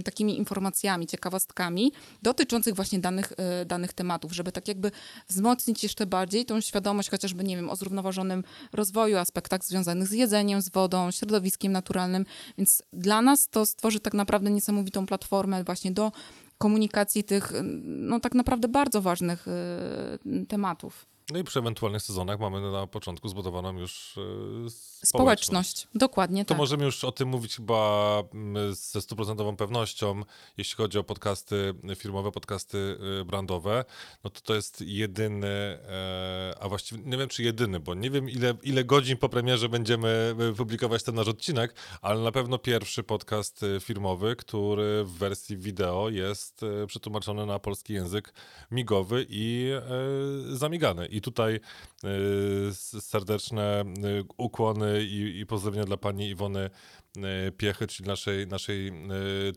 takimi 0.05 0.39
informacjami, 0.39 1.07
ciekawostkami 1.07 1.93
dotyczących 2.23 2.75
właśnie 2.75 2.99
danych, 2.99 3.33
danych 3.67 3.93
tematów, 3.93 4.33
żeby 4.33 4.53
tak 4.53 4.69
jakby 4.69 4.91
wzmocnić 5.29 5.83
jeszcze 5.83 6.07
bardziej 6.07 6.45
tą 6.45 6.61
świadomość 6.61 7.11
chociażby 7.11 7.44
nie 7.45 7.57
wiem, 7.57 7.71
o 7.71 7.77
zrównoważonym 7.77 8.45
rozwoju, 8.73 9.17
aspektach 9.17 9.65
związanych 9.65 10.09
z 10.09 10.13
jedzeniem, 10.13 10.63
z 10.63 10.69
wodą, 10.69 11.11
środowiskiem 11.11 11.73
naturalnym. 11.73 12.25
Więc 12.59 12.83
dla 12.93 13.23
nas 13.23 13.49
to 13.49 13.67
stworzy 13.67 14.01
tak 14.01 14.15
naprawdę 14.15 14.51
niesamowitą 14.51 15.07
platformę 15.07 15.65
właśnie 15.65 15.93
do 15.93 16.13
komunikacji 16.59 17.25
tych, 17.25 17.53
no 17.85 18.21
tak 18.21 18.35
naprawdę 18.35 18.69
bardzo 18.69 19.03
ważnych 19.03 19.47
y, 19.49 20.47
tematów. 20.47 21.14
No 21.31 21.39
i 21.39 21.45
przy 21.45 21.59
ewentualnych 21.59 22.03
sezonach 22.03 22.41
mamy 22.41 22.73
na 22.73 22.87
początku 22.87 23.29
zbudowaną 23.29 23.79
już 23.79 24.19
e, 24.19 24.71
społeczność. 24.71 25.09
Społeczność, 25.09 25.89
dokładnie 25.95 26.45
To 26.45 26.49
tak. 26.49 26.59
możemy 26.59 26.85
już 26.85 27.05
o 27.05 27.13
tym 27.13 27.29
mówić 27.29 27.57
chyba 27.57 28.23
mm, 28.35 28.75
ze 28.75 29.03
stuprocentową 29.03 29.57
pewnością, 29.57 30.23
jeśli 30.57 30.77
chodzi 30.77 30.99
o 30.99 31.05
podcasty 31.05 31.75
firmowe, 31.97 32.33
podcasty 32.33 32.99
y, 33.21 33.25
brandowe, 33.25 33.85
no 34.25 34.31
to 34.31 34.41
to 34.41 34.55
jest 34.55 34.81
jedyny, 34.81 35.47
e, 35.49 36.55
a 36.61 36.69
właściwie 36.69 37.03
nie 37.05 37.17
wiem 37.17 37.29
czy 37.29 37.43
jedyny, 37.43 37.81
bo 37.81 37.95
nie 37.95 38.11
wiem 38.11 38.31
ile, 38.31 38.55
ile 38.63 38.85
godzin 38.85 39.17
po 39.17 39.29
premierze 39.29 39.69
będziemy 39.69 40.37
publikować 40.57 41.03
ten 41.03 41.15
nasz 41.15 41.29
odcinek, 41.29 41.75
ale 42.03 42.21
na 42.21 42.33
pewno 42.33 42.59
pierwszy 42.59 43.03
podcast 43.03 43.65
firmowy, 43.81 44.37
który 44.37 45.05
w 45.05 45.13
wersji 45.13 45.57
wideo 45.57 46.09
jest 46.09 46.61
przetłumaczony 46.87 47.47
na 47.47 47.59
polski 47.59 47.93
język 47.93 48.35
migowy 48.71 49.27
i 49.29 49.71
e, 50.53 50.57
zamigany. 50.57 51.14
I 51.17 51.21
tutaj 51.21 51.61
y, 52.71 52.75
serdeczne 53.01 53.83
y, 53.83 54.25
ukłony 54.37 55.05
i, 55.05 55.41
i 55.41 55.47
pozdrowienia 55.47 55.85
dla 55.85 55.97
pani 55.97 56.29
Iwony 56.29 56.71
y, 57.17 57.53
Piechy, 57.53 57.87
czyli 57.87 58.09
naszej, 58.09 58.47
naszej 58.47 58.93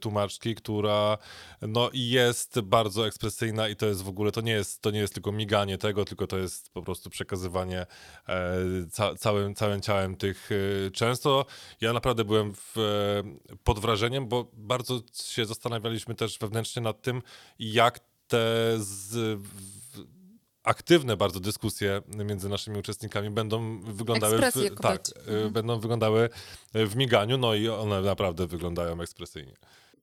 tłumaczki, 0.01 0.55
która 0.55 1.17
no 1.61 1.89
jest 1.93 2.59
bardzo 2.61 3.07
ekspresyjna 3.07 3.69
i 3.69 3.75
to 3.75 3.85
jest 3.85 4.01
w 4.01 4.09
ogóle, 4.09 4.31
to 4.31 4.41
nie 4.41 4.51
jest, 4.51 4.81
to 4.81 4.91
nie 4.91 4.99
jest 4.99 5.13
tylko 5.13 5.31
miganie 5.31 5.77
tego, 5.77 6.05
tylko 6.05 6.27
to 6.27 6.37
jest 6.37 6.69
po 6.73 6.81
prostu 6.81 7.09
przekazywanie 7.09 7.85
e, 8.27 8.55
ca, 8.91 9.15
całym, 9.15 9.55
całym 9.55 9.81
ciałem 9.81 10.15
tych 10.15 10.49
często. 10.93 11.45
Ja 11.81 11.93
naprawdę 11.93 12.25
byłem 12.25 12.53
w, 12.53 12.77
e, 12.77 13.57
pod 13.63 13.79
wrażeniem, 13.79 14.27
bo 14.27 14.51
bardzo 14.53 15.01
się 15.13 15.45
zastanawialiśmy 15.45 16.15
też 16.15 16.37
wewnętrznie 16.37 16.81
nad 16.81 17.01
tym, 17.01 17.21
jak 17.59 17.99
te 18.27 18.73
z, 18.77 19.39
aktywne 20.67 21.17
bardzo 21.17 21.39
dyskusje 21.39 22.01
między 22.07 22.49
naszymi 22.49 22.79
uczestnikami 22.79 23.29
będą 23.29 23.79
wyglądały 23.79 24.37
w, 24.37 24.79
tak, 24.81 25.01
y, 25.07 25.31
Mhm. 25.31 25.53
będą 25.53 25.79
wyglądały 25.79 26.29
w 26.73 26.95
miganiu, 26.95 27.37
no 27.37 27.55
i 27.55 27.69
one 27.69 28.01
naprawdę 28.01 28.47
wyglądają 28.47 29.01
ekspresyjnie. 29.01 29.53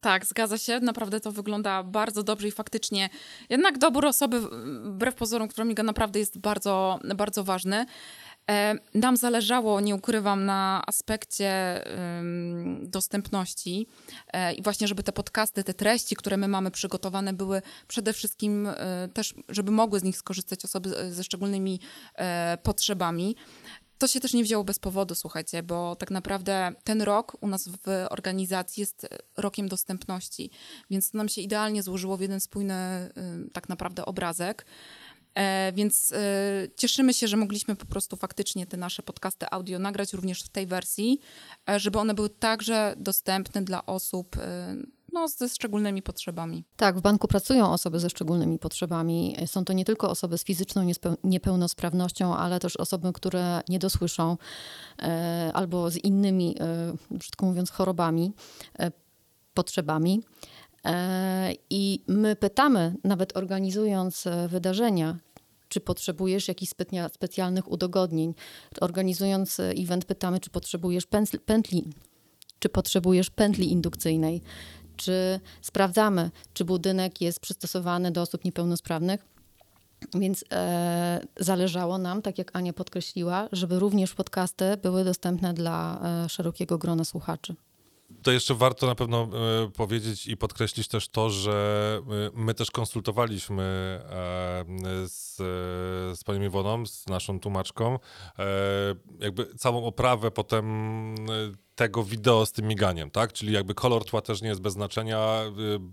Tak, 0.00 0.26
zgadza 0.26 0.58
się. 0.58 0.80
Naprawdę 0.80 1.20
to 1.20 1.32
wygląda 1.32 1.82
bardzo 1.82 2.22
dobrze 2.22 2.48
i 2.48 2.52
faktycznie 2.52 3.10
jednak 3.48 3.78
dobór 3.78 4.06
osoby, 4.06 4.40
wbrew 4.84 5.14
pozorom, 5.14 5.48
która 5.48 5.64
miga, 5.64 5.82
naprawdę 5.82 6.18
jest 6.18 6.38
bardzo, 6.38 6.98
bardzo 7.14 7.44
ważny. 7.44 7.86
E, 8.50 8.74
Nam 8.94 9.16
zależało, 9.16 9.80
nie 9.80 9.94
ukrywam, 9.94 10.44
na 10.44 10.82
aspekcie 10.86 11.80
dostępności 12.82 13.86
e, 14.32 14.52
i 14.54 14.62
właśnie, 14.62 14.88
żeby 14.88 15.02
te 15.02 15.12
podcasty, 15.12 15.64
te 15.64 15.74
treści, 15.74 16.16
które 16.16 16.36
my 16.36 16.48
mamy 16.48 16.70
przygotowane, 16.70 17.32
były 17.32 17.62
przede 17.88 18.12
wszystkim 18.12 18.66
e, 18.66 19.08
też, 19.14 19.34
żeby 19.48 19.70
mogły 19.72 20.00
z 20.00 20.02
nich 20.02 20.16
skorzystać 20.16 20.64
osoby 20.64 21.12
ze 21.12 21.24
szczególnymi 21.24 21.80
potrzebami. 22.62 23.36
To 23.98 24.06
się 24.06 24.20
też 24.20 24.34
nie 24.34 24.44
wzięło 24.44 24.64
bez 24.64 24.78
powodu, 24.78 25.14
słuchajcie, 25.14 25.62
bo 25.62 25.96
tak 25.96 26.10
naprawdę 26.10 26.72
ten 26.84 27.02
rok 27.02 27.36
u 27.40 27.48
nas 27.48 27.68
w 27.68 28.06
organizacji 28.10 28.80
jest 28.80 29.08
rokiem 29.36 29.68
dostępności, 29.68 30.50
więc 30.90 31.10
to 31.10 31.18
nam 31.18 31.28
się 31.28 31.40
idealnie 31.40 31.82
złożyło 31.82 32.16
w 32.16 32.20
jeden 32.20 32.40
spójny 32.40 32.74
tak 33.52 33.68
naprawdę 33.68 34.04
obrazek. 34.04 34.66
E, 35.34 35.72
więc 35.72 36.12
e, 36.12 36.16
cieszymy 36.76 37.14
się, 37.14 37.28
że 37.28 37.36
mogliśmy 37.36 37.76
po 37.76 37.86
prostu 37.86 38.16
faktycznie 38.16 38.66
te 38.66 38.76
nasze 38.76 39.02
podcasty 39.02 39.46
audio 39.50 39.78
nagrać 39.78 40.12
również 40.12 40.42
w 40.42 40.48
tej 40.48 40.66
wersji, 40.66 41.20
e, 41.70 41.80
żeby 41.80 41.98
one 41.98 42.14
były 42.14 42.30
także 42.30 42.94
dostępne 42.96 43.62
dla 43.62 43.86
osób 43.86 44.36
no, 45.12 45.28
ze 45.28 45.48
szczególnymi 45.48 46.02
potrzebami. 46.02 46.64
Tak, 46.76 46.98
w 46.98 47.00
banku 47.00 47.28
pracują 47.28 47.72
osoby 47.72 48.00
ze 48.00 48.10
szczególnymi 48.10 48.58
potrzebami. 48.58 49.36
Są 49.46 49.64
to 49.64 49.72
nie 49.72 49.84
tylko 49.84 50.10
osoby 50.10 50.38
z 50.38 50.44
fizyczną 50.44 50.90
niepełnosprawnością, 51.24 52.36
ale 52.36 52.60
też 52.60 52.76
osoby, 52.76 53.12
które 53.12 53.60
nie 53.68 53.78
dosłyszą 53.78 54.36
albo 55.54 55.90
z 55.90 55.96
innymi, 55.96 56.56
brzydko 57.10 57.46
mówiąc, 57.46 57.70
chorobami, 57.70 58.32
potrzebami. 59.54 60.22
E, 60.84 61.52
I 61.70 62.04
my 62.08 62.36
pytamy, 62.36 62.94
nawet 63.04 63.36
organizując 63.36 64.26
e, 64.26 64.48
wydarzenia, 64.48 65.18
czy 65.68 65.80
potrzebujesz 65.80 66.48
jakichś 66.48 66.72
specja- 66.72 67.08
specjalnych 67.08 67.70
udogodnień. 67.70 68.34
Organizując 68.80 69.60
e, 69.60 69.70
event, 69.70 70.04
pytamy, 70.04 70.40
czy 70.40 70.50
potrzebujesz 70.50 71.06
pętli 71.46 71.84
czy 72.64 72.68
potrzebujesz 72.68 73.30
pętli 73.30 73.72
indukcyjnej, 73.72 74.42
czy 74.96 75.40
sprawdzamy, 75.62 76.30
czy 76.54 76.64
budynek 76.64 77.20
jest 77.20 77.40
przystosowany 77.40 78.10
do 78.10 78.22
osób 78.22 78.44
niepełnosprawnych. 78.44 79.24
Więc 80.14 80.44
e, 80.52 81.20
zależało 81.40 81.98
nam, 81.98 82.22
tak 82.22 82.38
jak 82.38 82.56
Ania 82.56 82.72
podkreśliła, 82.72 83.48
żeby 83.52 83.78
również 83.78 84.14
podcasty 84.14 84.76
były 84.82 85.04
dostępne 85.04 85.54
dla 85.54 86.00
e, 86.24 86.28
szerokiego 86.28 86.78
grona 86.78 87.04
słuchaczy. 87.04 87.54
To 88.22 88.32
jeszcze 88.32 88.54
warto 88.54 88.86
na 88.86 88.94
pewno 88.94 89.28
e, 89.64 89.70
powiedzieć 89.70 90.26
i 90.26 90.36
podkreślić 90.36 90.88
też 90.88 91.08
to, 91.08 91.30
że 91.30 92.00
e, 92.00 92.30
my 92.34 92.54
też 92.54 92.70
konsultowaliśmy 92.70 93.62
e, 93.62 94.64
z, 95.08 95.36
z 96.18 96.24
panią 96.24 96.42
Iwoną, 96.42 96.86
z 96.86 97.06
naszą 97.06 97.40
tłumaczką, 97.40 97.98
jakby 99.18 99.54
całą 99.54 99.84
oprawę 99.84 100.30
potem 100.30 101.14
tego 101.74 102.04
wideo 102.04 102.46
z 102.46 102.52
tym 102.52 102.68
miganiem, 102.68 103.10
tak? 103.10 103.32
Czyli 103.32 103.52
jakby 103.52 103.74
kolor 103.74 104.04
tła 104.04 104.20
też 104.20 104.42
nie 104.42 104.48
jest 104.48 104.60
bez 104.60 104.72
znaczenia, 104.72 105.18
e, 105.18 105.50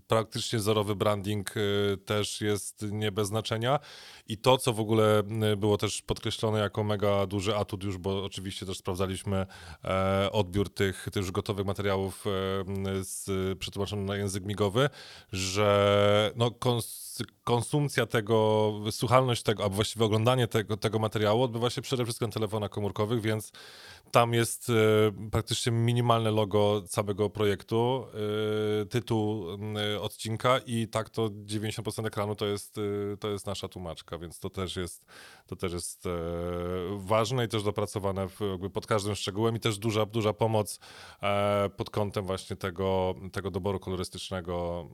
praktycznie 0.07 0.59
zerowy 0.59 0.95
branding 0.95 1.53
e, 1.57 1.61
też 1.97 2.41
jest 2.41 2.85
nie 2.91 3.11
bez 3.11 3.27
znaczenia 3.27 3.79
i 4.27 4.37
to, 4.37 4.57
co 4.57 4.73
w 4.73 4.79
ogóle 4.79 5.19
e, 5.19 5.55
było 5.57 5.77
też 5.77 6.01
podkreślone 6.01 6.59
jako 6.59 6.83
mega 6.83 7.25
duży 7.27 7.55
atut 7.55 7.83
już, 7.83 7.97
bo 7.97 8.23
oczywiście 8.23 8.65
też 8.65 8.77
sprawdzaliśmy 8.77 9.45
e, 9.83 10.29
odbiór 10.31 10.73
tych, 10.73 11.05
tych 11.11 11.21
już 11.21 11.31
gotowych 11.31 11.65
materiałów 11.65 12.25
e, 12.27 13.55
przetłumaczonych 13.55 14.05
na 14.05 14.15
język 14.15 14.45
migowy, 14.45 14.89
że 15.31 16.31
no, 16.35 16.51
kons, 16.51 17.10
konsumpcja 17.43 18.05
tego, 18.05 18.71
słuchalność 18.91 19.43
tego, 19.43 19.63
a 19.63 19.69
właściwie 19.69 20.05
oglądanie 20.05 20.47
tego, 20.47 20.77
tego 20.77 20.99
materiału 20.99 21.43
odbywa 21.43 21.69
się 21.69 21.81
przede 21.81 22.03
wszystkim 22.03 22.27
na 22.27 22.33
telefonach 22.33 22.69
komórkowych, 22.69 23.21
więc 23.21 23.51
tam 24.11 24.33
jest 24.33 24.69
e, 24.69 24.73
praktycznie 25.31 25.71
minimalne 25.71 26.31
logo 26.31 26.81
całego 26.87 27.29
projektu, 27.29 28.05
e, 28.81 28.85
tytuł 28.85 29.45
e, 29.93 30.01
odcinka 30.01 30.59
i 30.65 30.87
tak 30.87 31.09
to 31.09 31.29
90% 31.29 32.07
ekranu 32.07 32.35
to 32.35 32.45
jest, 32.45 32.75
to 33.19 33.29
jest 33.29 33.45
nasza 33.45 33.67
tłumaczka, 33.67 34.17
więc 34.17 34.39
to 34.39 34.49
też 34.49 34.75
jest, 34.75 35.05
to 35.47 35.55
też 35.55 35.73
jest 35.73 36.03
ważne 36.95 37.45
i 37.45 37.47
też 37.47 37.63
dopracowane 37.63 38.27
w, 38.27 38.39
pod 38.73 38.87
każdym 38.87 39.15
szczegółem 39.15 39.55
i 39.55 39.59
też 39.59 39.77
duża, 39.77 40.05
duża 40.05 40.33
pomoc 40.33 40.79
pod 41.77 41.89
kątem 41.89 42.25
właśnie 42.25 42.55
tego, 42.55 43.15
tego 43.31 43.51
doboru 43.51 43.79
kolorystycznego 43.79 44.87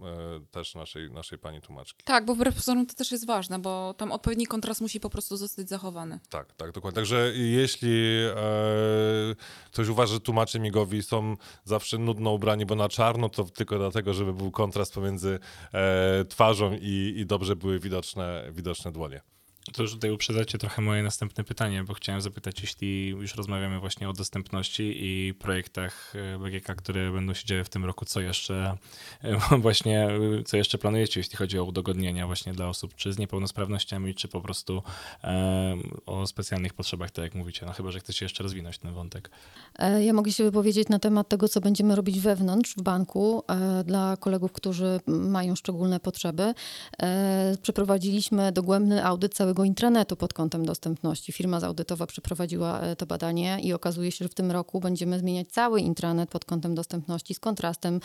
też 0.52 0.76
naszej, 0.76 1.12
naszej 1.12 1.40
pani 1.40 1.62
tłumaczki. 1.62 2.04
Tak, 2.04 2.17
bo 2.26 2.36
wbrew 2.36 2.56
pozorom 2.56 2.86
to 2.86 2.94
też 2.94 3.12
jest 3.12 3.26
ważne, 3.26 3.60
bo 3.60 3.94
tam 3.98 4.12
odpowiedni 4.12 4.48
kontrast 4.48 4.82
musi 4.82 5.00
po 5.00 5.10
prostu 5.10 5.38
zostać 5.38 5.70
zachowany. 5.70 6.20
Tak, 6.30 6.54
tak, 6.54 6.72
dokładnie. 6.72 6.96
Także 6.96 7.32
jeśli 7.36 8.24
e, 8.36 9.36
ktoś 9.72 9.88
uważa, 9.88 10.14
że 10.14 10.20
tłumacze 10.20 10.60
migowi 10.60 11.04
są 11.04 11.38
zawsze 11.64 11.98
nudno 11.98 12.32
ubrani, 12.32 12.66
bo 12.66 12.76
na 12.76 12.90
czarno, 12.90 13.30
to 13.30 13.44
tylko 13.44 13.78
dlatego, 13.78 14.14
żeby 14.14 14.34
był 14.34 14.52
kontrast 14.52 14.94
pomiędzy 14.94 15.40
e, 15.74 16.26
twarzą 16.26 16.78
i, 16.82 17.14
i 17.18 17.26
dobrze 17.26 17.56
były 17.56 17.80
widoczne, 17.80 18.44
widoczne 18.52 18.92
dłonie. 18.92 19.22
To 19.74 19.82
już 19.82 19.94
tutaj 19.94 20.12
uprzedzacie 20.12 20.58
trochę 20.58 20.82
moje 20.82 21.04
następne 21.04 21.44
pytanie, 21.44 21.84
bo 21.84 21.94
chciałem 21.94 22.22
zapytać, 22.22 22.62
jeśli 22.62 23.08
już 23.08 23.36
rozmawiamy 23.36 23.80
właśnie 23.80 24.10
o 24.10 24.14
dostępności 24.14 24.94
i 24.98 25.34
projektach 25.34 26.14
e, 26.16 26.40
BGK, 26.40 26.76
które 26.76 27.12
będą 27.12 27.34
się 27.34 27.46
działy 27.46 27.64
w 27.64 27.70
tym 27.70 27.86
roku, 27.86 28.06
co 28.06 28.22
jeszcze 28.22 28.78
e, 29.24 29.38
właśnie, 29.58 30.08
e, 30.08 30.44
co 30.46 30.58
jeszcze 30.58 30.78
planujecie, 30.78 31.20
jeśli 31.20 31.38
chodzi 31.38 31.60
o 31.60 31.64
udogodnienia 31.64 32.28
właśnie 32.28 32.54
dla 32.54 32.70
osób 32.70 32.96
czy 32.96 33.14
z 33.14 33.18
niepełnosprawnościami, 33.18 34.16
czy 34.16 34.28
po 34.28 34.42
prostu 34.42 34.84
o 36.06 36.28
specjalnych 36.28 36.74
potrzebach, 36.74 37.12
tak 37.12 37.24
jak 37.24 37.36
mówicie, 37.36 37.66
no 37.66 37.74
chyba, 37.74 37.92
że 37.92 38.00
chcecie 38.00 38.26
jeszcze 38.26 38.44
rozwinąć 38.44 38.78
ten 38.78 38.94
wątek. 38.94 39.30
Ja 40.00 40.14
mogę 40.14 40.32
się 40.32 40.44
wypowiedzieć 40.44 40.90
na 40.90 41.00
temat 41.00 41.30
tego, 41.30 41.50
co 41.50 41.62
będziemy 41.62 41.96
robić 41.96 42.20
wewnątrz 42.20 42.76
w 42.76 42.82
banku 42.82 43.44
dla 43.86 44.18
kolegów, 44.18 44.52
którzy 44.52 45.00
mają 45.08 45.56
szczególne 45.56 46.00
potrzeby. 46.00 46.54
Przeprowadziliśmy 47.62 48.52
dogłębny 48.52 49.06
audyt 49.06 49.34
całego 49.34 49.57
całego 49.58 49.68
intranetu 49.68 50.16
pod 50.16 50.34
kątem 50.34 50.66
dostępności. 50.66 51.32
Firma 51.32 51.62
audytowa 51.62 52.08
przeprowadziła 52.08 52.80
e, 52.80 52.96
to 52.96 53.06
badanie 53.06 53.60
i 53.62 53.74
okazuje 53.74 54.12
się, 54.12 54.26
że 54.26 54.30
w 54.30 54.34
tym 54.34 54.52
roku 54.52 54.80
będziemy 54.80 55.20
zmieniać 55.20 55.48
cały 55.48 55.82
intranet 55.82 56.30
pod 56.30 56.46
kątem 56.46 56.76
dostępności 56.76 57.34
z 57.34 57.40
kontrastem, 57.40 58.00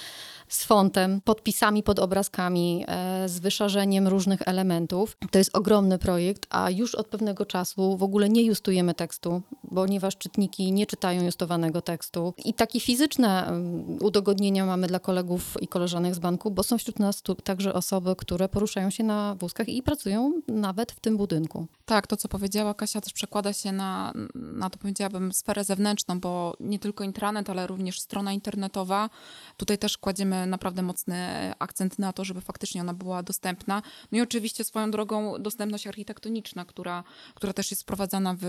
z 0.49 0.65
fontem, 0.65 1.21
podpisami 1.21 1.83
pod 1.83 1.99
obrazkami, 1.99 2.85
e, 2.89 3.29
z 3.29 3.39
wyszarzeniem 3.39 4.09
różnych 4.09 4.43
elementów. 4.49 5.17
To 5.31 5.39
jest 5.39 5.57
ogromny 5.57 5.99
projekt, 5.99 6.47
a 6.51 6.71
już 6.71 6.95
od 6.95 7.07
pewnego 7.07 7.47
czasu 7.47 7.97
w 7.97 8.03
ogóle 8.03 8.29
nie 8.29 8.43
justujemy 8.43 8.95
tekstu, 8.95 9.43
ponieważ 9.75 10.17
czytniki 10.17 10.73
nie 10.73 10.87
czytają 10.87 11.23
justowanego 11.25 11.83
tekstu. 11.83 12.35
I 12.45 12.55
takie 12.55 12.81
fizyczne 12.81 13.47
mm, 13.47 13.99
udogodnienia 14.01 14.67
mamy 14.67 14.87
dla 14.87 14.99
kolegów 14.99 15.57
i 15.61 15.69
koleżanek 15.69 16.15
z 16.15 16.19
banku, 16.19 16.51
bo 16.51 16.63
są 16.63 16.79
wśród 16.79 16.99
nas 16.99 17.23
także 17.45 17.75
osoby, 17.75 18.17
które 18.17 18.49
poruszają 18.49 18.91
się 18.91 19.05
na 19.05 19.35
wózkach 19.35 19.69
i 19.69 19.83
pracują 19.83 20.33
nawet 20.49 20.93
w 20.93 21.01
tym 21.01 21.17
budynku. 21.17 21.42
Tak, 21.85 22.07
to 22.07 22.17
co 22.17 22.29
powiedziała 22.29 22.75
Kasia 22.75 23.01
też 23.01 23.13
przekłada 23.13 23.53
się 23.53 23.73
na, 23.73 24.13
na 24.35 24.71
to 24.71 24.79
powiedziałabym 24.79 25.33
sferę 25.33 25.65
zewnętrzną, 25.65 26.21
bo 26.21 26.57
nie 26.61 26.79
tylko 26.79 27.05
intranet, 27.05 27.51
ale 27.51 27.67
również 27.67 28.01
strona 28.01 28.33
internetowa. 28.33 29.11
Tutaj 29.57 29.79
też 29.79 29.99
kładziemy 29.99 30.47
naprawdę 30.47 30.83
mocny 30.83 31.17
akcent 31.59 31.99
na 31.99 32.13
to, 32.13 32.25
żeby 32.25 32.41
faktycznie 32.41 32.81
ona 32.81 32.95
była 32.95 33.23
dostępna. 33.23 33.83
No 34.13 34.19
i 34.19 34.21
oczywiście 34.21 34.65
swoją 34.65 34.91
drogą 34.91 35.43
dostępność 35.43 35.87
architektoniczna, 35.87 36.65
która, 36.65 37.05
która 37.35 37.53
też 37.53 37.71
jest 37.71 37.83
wprowadzana 37.83 38.35
w, 38.35 38.41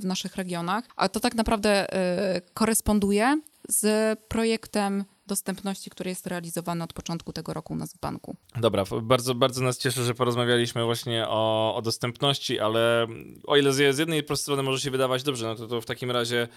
w 0.00 0.04
naszych 0.04 0.36
regionach. 0.36 0.84
A 0.96 1.08
to 1.08 1.20
tak 1.20 1.34
naprawdę 1.34 1.94
y, 2.36 2.42
koresponduje 2.54 3.40
z 3.68 4.18
projektem 4.28 5.04
dostępności, 5.26 5.90
który 5.90 6.10
jest 6.10 6.26
realizowany 6.26 6.84
od 6.84 6.92
początku 6.92 7.32
tego 7.32 7.54
roku 7.54 7.72
u 7.72 7.76
nas 7.76 7.94
w 7.94 8.00
banku. 8.00 8.36
Dobra, 8.56 8.84
bardzo, 9.02 9.34
bardzo 9.34 9.62
nas 9.62 9.78
cieszy, 9.78 10.04
że 10.04 10.14
porozmawialiśmy 10.14 10.84
właśnie 10.84 11.28
o, 11.28 11.74
o 11.76 11.82
dostępności, 11.82 12.60
ale 12.60 13.06
o 13.46 13.56
ile 13.56 13.72
z, 13.72 13.96
z 13.96 13.98
jednej 13.98 14.22
strony 14.34 14.62
może 14.62 14.80
się 14.80 14.90
wydawać 14.90 15.22
dobrze, 15.22 15.46
no 15.46 15.54
to, 15.54 15.66
to 15.66 15.80
w 15.80 15.86
takim 15.86 16.10
razie 16.10 16.48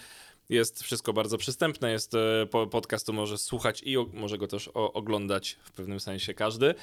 jest 0.50 0.84
wszystko 0.84 1.13
bardzo 1.13 1.38
przystępne, 1.38 1.91
jest 1.91 2.15
e, 2.15 2.46
podcastu 2.72 3.13
może 3.13 3.38
słuchać 3.38 3.84
i 3.84 3.98
o, 3.98 4.06
może 4.13 4.38
go 4.38 4.48
też 4.48 4.70
o, 4.74 4.93
oglądać 4.93 5.58
w 5.63 5.72
pewnym 5.72 6.00
sensie 6.00 6.34
każdy. 6.34 6.76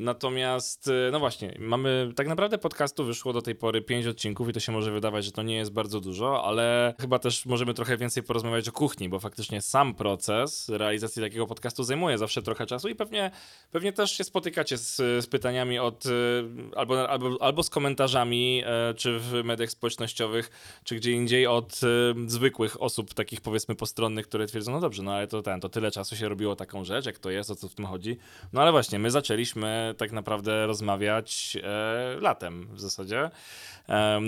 Natomiast, 0.00 0.88
y, 0.88 1.10
no 1.12 1.18
właśnie, 1.18 1.54
mamy 1.58 2.12
tak 2.16 2.28
naprawdę 2.28 2.58
podcastu 2.58 3.04
wyszło 3.04 3.32
do 3.32 3.42
tej 3.42 3.54
pory 3.54 3.82
pięć 3.82 4.06
odcinków 4.06 4.48
i 4.48 4.52
to 4.52 4.60
się 4.60 4.72
może 4.72 4.92
wydawać, 4.92 5.24
że 5.24 5.32
to 5.32 5.42
nie 5.42 5.56
jest 5.56 5.72
bardzo 5.72 6.00
dużo, 6.00 6.44
ale 6.44 6.94
chyba 7.00 7.18
też 7.18 7.46
możemy 7.46 7.74
trochę 7.74 7.96
więcej 7.96 8.22
porozmawiać 8.22 8.68
o 8.68 8.72
kuchni, 8.72 9.08
bo 9.08 9.18
faktycznie 9.18 9.62
sam 9.62 9.94
proces 9.94 10.68
realizacji 10.68 11.22
takiego 11.22 11.46
podcastu 11.46 11.84
zajmuje 11.84 12.18
zawsze 12.18 12.42
trochę 12.42 12.66
czasu 12.66 12.88
i 12.88 12.94
pewnie, 12.94 13.30
pewnie 13.70 13.92
też 13.92 14.12
się 14.12 14.24
spotykacie 14.24 14.78
z, 14.78 14.96
z 14.96 15.26
pytaniami 15.26 15.78
od 15.78 16.06
y, 16.06 16.10
albo, 16.76 17.10
albo, 17.10 17.36
albo 17.40 17.62
z 17.62 17.70
komentarzami, 17.70 18.62
e, 18.66 18.94
czy 18.94 19.18
w 19.18 19.32
mediach 19.44 19.70
społecznościowych, 19.70 20.50
czy 20.84 20.96
gdzie 20.96 21.12
indziej 21.12 21.46
od 21.46 21.80
y, 21.82 22.30
zwykłych 22.30 22.82
osób, 22.82 23.14
takich 23.14 23.40
powiedzmy 23.40 23.74
postronnych, 23.74 24.28
które 24.28 24.46
twierdzą, 24.46 24.72
no 24.72 24.80
dobrze, 24.80 25.02
no 25.02 25.12
ale 25.12 25.26
to 25.26 25.42
ten, 25.42 25.60
to 25.60 25.68
tyle 25.68 25.90
czasu 25.90 26.16
się 26.16 26.28
robiło 26.28 26.56
taką 26.56 26.84
rzecz, 26.84 27.06
jak 27.06 27.18
to 27.18 27.30
jest, 27.30 27.50
o 27.50 27.56
co 27.56 27.68
w 27.68 27.74
tym 27.74 27.86
chodzi. 27.86 28.16
No 28.52 28.62
ale 28.62 28.72
właśnie, 28.72 28.98
my 28.98 29.10
zaczęliśmy 29.10 29.89
tak 29.94 30.12
naprawdę 30.12 30.66
rozmawiać 30.66 31.58
e, 31.62 32.20
latem 32.20 32.68
w 32.72 32.80
zasadzie. 32.80 33.30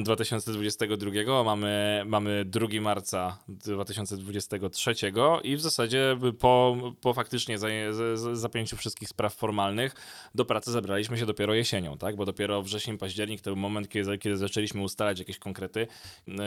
2022. 0.02 1.44
Mamy, 1.44 2.02
mamy 2.06 2.44
2 2.44 2.66
marca 2.80 3.38
2023 3.48 4.94
i 5.42 5.56
w 5.56 5.60
zasadzie 5.60 6.16
po, 6.38 6.76
po 7.00 7.14
faktycznie 7.14 7.56
zapięciu 8.32 8.76
wszystkich 8.76 9.08
spraw 9.08 9.34
formalnych 9.34 9.94
do 10.34 10.44
pracy 10.44 10.72
zabraliśmy 10.72 11.18
się 11.18 11.26
dopiero 11.26 11.54
jesienią, 11.54 11.98
tak? 11.98 12.16
Bo 12.16 12.24
dopiero 12.24 12.62
wrzesień, 12.62 12.98
październik 12.98 13.40
to 13.40 13.50
był 13.50 13.56
moment, 13.56 13.88
kiedy, 13.88 14.18
kiedy 14.18 14.36
zaczęliśmy 14.36 14.82
ustalać 14.82 15.18
jakieś 15.18 15.38
konkrety, 15.38 15.86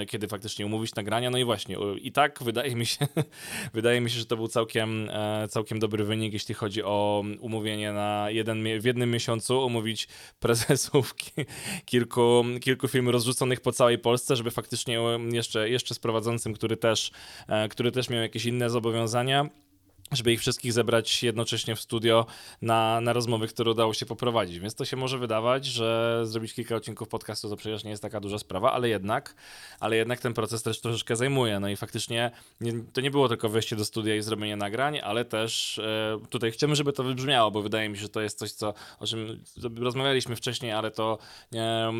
kiedy 0.07 0.27
faktycznie 0.27 0.65
umówić 0.65 0.95
nagrania. 0.95 1.29
No 1.29 1.37
i 1.37 1.43
właśnie, 1.43 1.77
i 2.01 2.11
tak 2.11 2.43
wydaje 2.43 2.75
mi 2.75 2.85
się, 2.85 3.07
wydaje 3.73 4.01
mi 4.01 4.09
się, 4.09 4.19
że 4.19 4.25
to 4.25 4.35
był 4.35 4.47
całkiem, 4.47 5.09
e, 5.09 5.47
całkiem 5.49 5.79
dobry 5.79 6.03
wynik, 6.03 6.33
jeśli 6.33 6.55
chodzi 6.55 6.83
o 6.83 7.23
umówienie 7.39 7.93
na 7.93 8.25
jeden, 8.29 8.63
w 8.79 8.85
jednym 8.95 9.11
miesiącu, 9.11 9.65
umówić 9.65 10.07
prezesów 10.39 11.15
kilku, 11.85 12.43
kilku 12.61 12.87
firm 12.87 13.09
rozrzuconych 13.09 13.61
po 13.61 13.71
całej 13.71 13.99
Polsce, 13.99 14.35
żeby 14.35 14.51
faktycznie 14.51 14.99
jeszcze, 15.31 15.69
jeszcze 15.69 15.95
z 15.95 15.99
prowadzącym, 15.99 16.53
który 16.53 16.77
też, 16.77 17.11
e, 17.47 17.69
który 17.69 17.91
też 17.91 18.09
miał 18.09 18.21
jakieś 18.21 18.45
inne 18.45 18.69
zobowiązania, 18.69 19.49
żeby 20.11 20.33
ich 20.33 20.39
wszystkich 20.39 20.73
zebrać 20.73 21.23
jednocześnie 21.23 21.75
w 21.75 21.81
studio 21.81 22.25
na, 22.61 23.01
na 23.01 23.13
rozmowy, 23.13 23.47
które 23.47 23.71
udało 23.71 23.93
się 23.93 24.05
poprowadzić. 24.05 24.59
Więc 24.59 24.75
to 24.75 24.85
się 24.85 24.97
może 24.97 25.17
wydawać, 25.17 25.65
że 25.65 26.21
zrobić 26.23 26.53
kilka 26.53 26.75
odcinków 26.75 27.07
podcastu 27.07 27.49
to 27.49 27.55
przecież 27.55 27.83
nie 27.83 27.89
jest 27.89 28.01
taka 28.01 28.19
duża 28.19 28.39
sprawa, 28.39 28.71
ale 28.71 28.89
jednak, 28.89 29.35
ale 29.79 29.95
jednak 29.95 30.19
ten 30.19 30.33
proces 30.33 30.63
też 30.63 30.81
troszeczkę 30.81 31.15
zajmuje. 31.15 31.59
No 31.59 31.69
i 31.69 31.75
faktycznie 31.75 32.31
nie, 32.61 32.73
to 32.93 33.01
nie 33.01 33.11
było 33.11 33.29
tylko 33.29 33.49
wejście 33.49 33.75
do 33.75 33.85
studia 33.85 34.15
i 34.15 34.21
zrobienie 34.21 34.55
nagrań, 34.55 34.99
ale 35.03 35.25
też 35.25 35.79
e, 35.79 36.19
tutaj 36.29 36.51
chcemy, 36.51 36.75
żeby 36.75 36.93
to 36.93 37.03
wybrzmiało, 37.03 37.51
bo 37.51 37.61
wydaje 37.61 37.89
mi 37.89 37.95
się, 37.95 38.01
że 38.01 38.09
to 38.09 38.21
jest 38.21 38.39
coś, 38.39 38.51
co, 38.51 38.73
o 38.99 39.07
czym 39.07 39.43
rozmawialiśmy 39.77 40.35
wcześniej, 40.35 40.71
ale 40.71 40.91
to 40.91 41.17
e, 41.55 41.93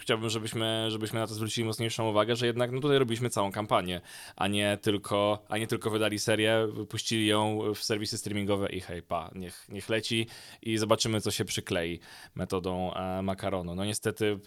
chciałbym, 0.00 0.30
żebyśmy, 0.30 0.86
żebyśmy 0.88 1.20
na 1.20 1.26
to 1.26 1.34
zwrócili 1.34 1.64
mocniejszą 1.64 2.10
uwagę, 2.10 2.36
że 2.36 2.46
jednak 2.46 2.72
no, 2.72 2.80
tutaj 2.80 2.98
robiliśmy 2.98 3.30
całą 3.30 3.52
kampanię, 3.52 4.00
a 4.36 4.48
nie 4.48 4.78
tylko, 4.82 5.44
a 5.48 5.58
nie 5.58 5.66
tylko 5.66 5.90
wydali 5.90 6.18
serię, 6.18 6.68
puścili 6.88 7.26
ją 7.26 7.37
w 7.74 7.84
serwisy 7.84 8.18
streamingowe 8.18 8.68
i 8.68 8.80
hej, 8.80 9.02
pa, 9.02 9.30
niech, 9.34 9.66
niech 9.68 9.88
leci 9.88 10.26
i 10.62 10.78
zobaczymy, 10.78 11.20
co 11.20 11.30
się 11.30 11.44
przyklei 11.44 12.00
metodą 12.34 12.94
e, 12.94 13.22
makaronu. 13.22 13.74
No 13.74 13.84
niestety, 13.84 14.38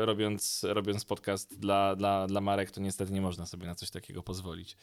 robiąc, 0.00 0.66
robiąc 0.68 1.04
podcast 1.04 1.58
dla, 1.58 1.96
dla, 1.96 2.26
dla 2.26 2.40
marek, 2.40 2.70
to 2.70 2.80
niestety 2.80 3.12
nie 3.12 3.20
można 3.20 3.46
sobie 3.46 3.66
na 3.66 3.74
coś 3.74 3.90
takiego 3.90 4.22
pozwolić. 4.22 4.76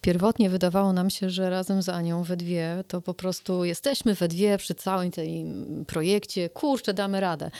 Pierwotnie 0.00 0.50
wydawało 0.50 0.92
nam 0.92 1.10
się, 1.10 1.30
że 1.30 1.50
razem 1.50 1.82
z 1.82 1.88
Anią 1.88 2.22
we 2.22 2.36
dwie 2.36 2.84
to 2.88 3.00
po 3.00 3.14
prostu 3.14 3.64
jesteśmy 3.64 4.14
we 4.14 4.28
dwie 4.28 4.58
przy 4.58 4.74
całym 4.74 5.10
tym 5.10 5.84
projekcie, 5.86 6.48
kurczę, 6.50 6.94
damy 6.94 7.20
radę. 7.20 7.50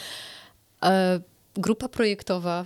E, 0.83 1.21
grupa 1.55 1.89
projektowa 1.89 2.65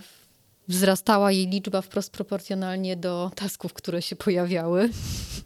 wzrastała 0.69 1.33
jej 1.33 1.49
liczba 1.49 1.83
wprost 1.83 2.13
proporcjonalnie 2.13 2.97
do 2.97 3.31
tasków, 3.35 3.73
które 3.73 4.03
się 4.03 4.17
pojawiały. 4.17 4.91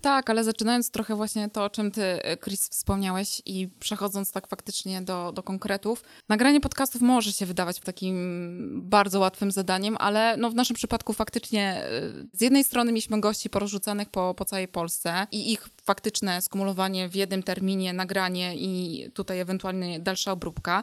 Tak, 0.00 0.31
ale 0.31 0.44
zaczynając 0.44 0.90
trochę 0.90 1.16
właśnie 1.16 1.50
to, 1.50 1.64
o 1.64 1.70
czym 1.70 1.90
ty, 1.90 2.20
Chris, 2.44 2.68
wspomniałeś 2.68 3.42
i 3.46 3.68
przechodząc 3.81 4.33
tak 4.33 4.48
faktycznie 4.48 5.02
do, 5.02 5.33
do 5.33 5.42
konkretów, 5.42 6.02
nagranie 6.29 6.61
podcastów 6.61 7.02
może 7.02 7.33
się 7.33 7.46
wydawać 7.46 7.81
takim 7.81 8.81
bardzo 8.83 9.20
łatwym 9.20 9.50
zadaniem, 9.52 9.96
ale 9.98 10.37
no 10.37 10.50
w 10.50 10.55
naszym 10.55 10.76
przypadku 10.76 11.12
faktycznie 11.12 11.85
z 12.33 12.40
jednej 12.40 12.64
strony 12.64 12.92
mieliśmy 12.92 13.20
gości 13.20 13.50
porozrzucanych 13.50 14.09
po, 14.09 14.35
po 14.35 14.44
całej 14.44 14.68
Polsce 14.68 15.26
i 15.33 15.52
ich 15.52 15.68
faktyczne 15.85 16.42
skumulowanie 16.42 17.09
w 17.09 17.14
jednym 17.14 17.42
terminie, 17.42 17.92
nagranie 17.92 18.57
i 18.57 19.05
tutaj 19.14 19.40
ewentualnie 19.40 20.00
dalsza 20.00 20.33
obróbka. 20.33 20.83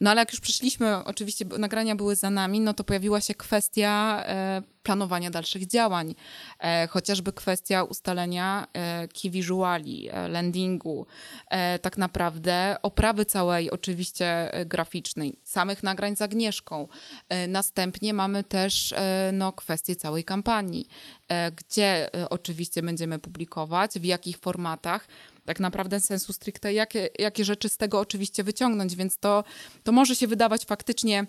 No 0.00 0.10
ale 0.10 0.20
jak 0.20 0.32
już 0.32 0.40
przyszliśmy, 0.40 1.04
oczywiście 1.04 1.44
nagrania 1.58 1.96
były 1.96 2.16
za 2.16 2.30
nami, 2.30 2.60
no 2.60 2.74
to 2.74 2.84
pojawiła 2.84 3.20
się 3.20 3.34
kwestia 3.34 3.69
e, 3.78 4.62
planowania 4.82 5.30
dalszych 5.30 5.66
działań, 5.66 6.14
e, 6.58 6.86
chociażby 6.86 7.32
kwestia 7.32 7.84
ustalenia 7.84 8.66
e, 8.72 9.08
key 9.08 9.30
visuali, 9.30 10.08
landingu, 10.28 11.06
tak 11.82 11.98
naprawdę 11.98 12.76
oprawy 12.82 13.24
całej 13.24 13.70
oczywiście 13.70 14.50
graficznej, 14.66 15.36
samych 15.44 15.82
nagrań 15.82 16.16
z 16.16 16.22
Agnieszką. 16.22 16.88
następnie 17.48 18.14
mamy 18.14 18.44
też 18.44 18.94
no, 19.32 19.52
kwestię 19.52 19.96
całej 19.96 20.24
kampanii, 20.24 20.88
gdzie 21.56 22.10
oczywiście 22.30 22.82
będziemy 22.82 23.18
publikować, 23.18 23.98
w 23.98 24.04
jakich 24.04 24.38
formatach, 24.38 25.08
tak 25.44 25.60
naprawdę 25.60 26.00
sensu 26.00 26.32
stricte, 26.32 26.72
jakie, 26.72 27.08
jakie 27.18 27.44
rzeczy 27.44 27.68
z 27.68 27.76
tego 27.76 28.00
oczywiście 28.00 28.44
wyciągnąć, 28.44 28.96
więc 28.96 29.18
to, 29.18 29.44
to 29.84 29.92
może 29.92 30.16
się 30.16 30.26
wydawać 30.26 30.64
faktycznie 30.64 31.26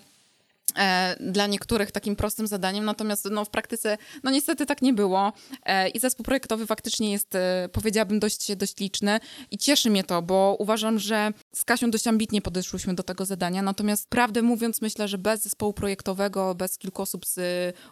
dla 1.20 1.48
niektórych 1.48 1.92
takim 1.92 2.16
prostym 2.16 2.48
zadaniem, 2.48 2.86
natomiast 2.86 3.28
no, 3.32 3.46
w 3.46 3.50
praktyce 3.50 3.98
no 4.24 4.32
niestety 4.32 4.66
tak 4.66 4.82
nie 4.82 4.94
było 4.94 5.34
e, 5.66 5.90
i 5.90 6.00
zespół 6.00 6.24
projektowy 6.24 6.66
faktycznie 6.66 7.12
jest, 7.12 7.36
e, 7.36 7.70
powiedziałabym, 7.72 8.20
dość, 8.20 8.56
dość 8.56 8.80
liczny 8.80 9.20
i 9.52 9.58
cieszy 9.58 9.90
mnie 9.90 10.04
to, 10.04 10.22
bo 10.22 10.56
uważam, 10.60 11.00
że 11.00 11.32
z 11.56 11.66
Kasią 11.66 11.92
dość 11.92 12.08
ambitnie 12.08 12.42
podeszłyśmy 12.42 12.96
do 12.96 13.04
tego 13.04 13.26
zadania, 13.26 13.62
natomiast 13.62 14.10
prawdę 14.10 14.42
mówiąc 14.42 14.82
myślę, 14.82 15.08
że 15.08 15.18
bez 15.18 15.44
zespołu 15.44 15.74
projektowego, 15.74 16.56
bez 16.56 16.78
kilku 16.78 17.02
osób 17.02 17.26
z, 17.26 17.40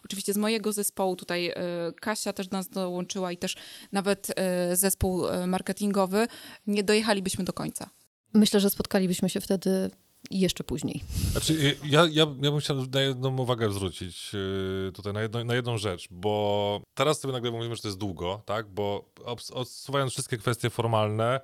oczywiście 0.06 0.34
z 0.34 0.38
mojego 0.38 0.74
zespołu, 0.74 1.16
tutaj 1.16 1.54
Kasia 2.02 2.34
też 2.34 2.48
do 2.48 2.58
nas 2.58 2.70
dołączyła 2.70 3.32
i 3.32 3.38
też 3.38 3.56
nawet 3.92 4.28
zespół 4.74 5.24
marketingowy, 5.48 6.28
nie 6.68 6.84
dojechalibyśmy 6.84 7.44
do 7.44 7.54
końca. 7.54 7.90
Myślę, 8.34 8.60
że 8.60 8.70
spotkalibyśmy 8.70 9.30
się 9.30 9.42
wtedy 9.42 9.90
jeszcze 10.32 10.64
później. 10.64 11.04
Znaczy, 11.32 11.78
ja, 11.84 12.02
ja, 12.02 12.28
ja 12.42 12.52
bym 12.52 12.60
chciał 12.60 12.78
na 12.94 13.02
jedną 13.02 13.38
uwagę 13.38 13.72
zwrócić 13.72 14.34
yy, 14.34 14.92
tutaj, 14.92 15.14
na, 15.14 15.22
jedno, 15.22 15.44
na 15.44 15.56
jedną 15.56 15.78
rzecz, 15.78 16.08
bo 16.12 16.82
teraz 16.94 17.20
sobie 17.20 17.32
nagle 17.32 17.52
mówimy, 17.52 17.76
że 17.76 17.82
to 17.82 17.88
jest 17.88 17.98
długo, 17.98 18.42
tak? 18.46 18.68
Bo 18.68 19.10
odsuwając 19.54 20.12
wszystkie 20.12 20.38
kwestie 20.38 20.70
formalne, 20.70 21.40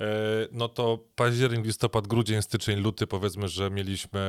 e, 0.00 0.06
no 0.52 0.68
to 0.68 0.98
październik, 1.14 1.66
listopad, 1.66 2.06
grudzień, 2.06 2.42
styczeń, 2.42 2.80
luty 2.80 3.06
powiedzmy, 3.06 3.48
że 3.48 3.70
mieliśmy 3.70 4.20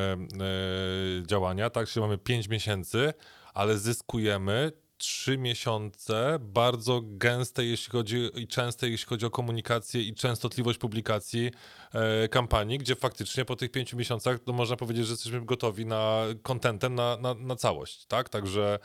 e, 1.22 1.28
działania, 1.28 1.70
tak, 1.70 1.88
czyli 1.88 2.02
mamy 2.02 2.18
5 2.18 2.48
miesięcy, 2.48 3.14
ale 3.54 3.78
zyskujemy 3.78 4.72
3 5.04 5.38
miesiące 5.38 6.38
bardzo 6.42 7.02
gęste, 7.04 7.66
jeśli 7.66 7.92
chodzi 7.92 8.30
i 8.36 8.48
częste, 8.48 8.90
jeśli 8.90 9.08
chodzi 9.08 9.26
o 9.26 9.30
komunikację 9.30 10.02
i 10.02 10.14
częstotliwość 10.14 10.80
publikacji 10.80 11.52
e, 11.94 12.28
kampanii, 12.28 12.78
gdzie 12.78 12.96
faktycznie 12.96 13.46
po 13.46 13.56
tych 13.56 13.72
5 13.72 13.94
miesiącach 13.94 14.40
no 14.48 14.54
można 14.54 14.76
powiedzieć, 14.76 15.06
że 15.06 15.14
jesteśmy 15.14 15.46
gotowi 15.46 15.86
na 15.86 16.22
kontentem 16.44 16.96
na, 16.96 17.18
na, 17.18 17.34
na 17.34 17.56
całość, 17.56 18.06
tak? 18.06 18.30
Także 18.30 18.80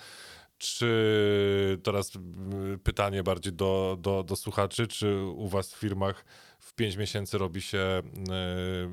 czy 0.58 1.80
teraz 1.82 2.12
pytanie 2.84 3.22
bardziej 3.22 3.52
do, 3.52 3.96
do, 4.00 4.22
do 4.22 4.36
słuchaczy, 4.36 4.86
czy 4.86 5.16
u 5.20 5.48
was 5.48 5.74
w 5.74 5.78
firmach 5.78 6.24
w 6.58 6.74
5 6.74 6.96
miesięcy 6.96 7.38
robi 7.38 7.62
się 7.62 8.02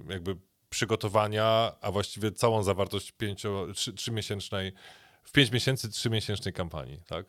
y, 0.10 0.12
jakby 0.14 0.38
przygotowania, 0.70 1.72
a 1.82 1.92
właściwie 1.92 2.32
całą 2.32 2.64
zawartość 2.64 3.12
pięcio, 3.12 3.68
trzy, 3.74 3.94
trzymiesięcznej, 3.94 4.74
w 5.26 5.32
5 5.32 5.52
miesięcy 5.52 5.90
trzymiesięcznej 5.90 6.54
kampanii, 6.54 7.02
tak? 7.08 7.26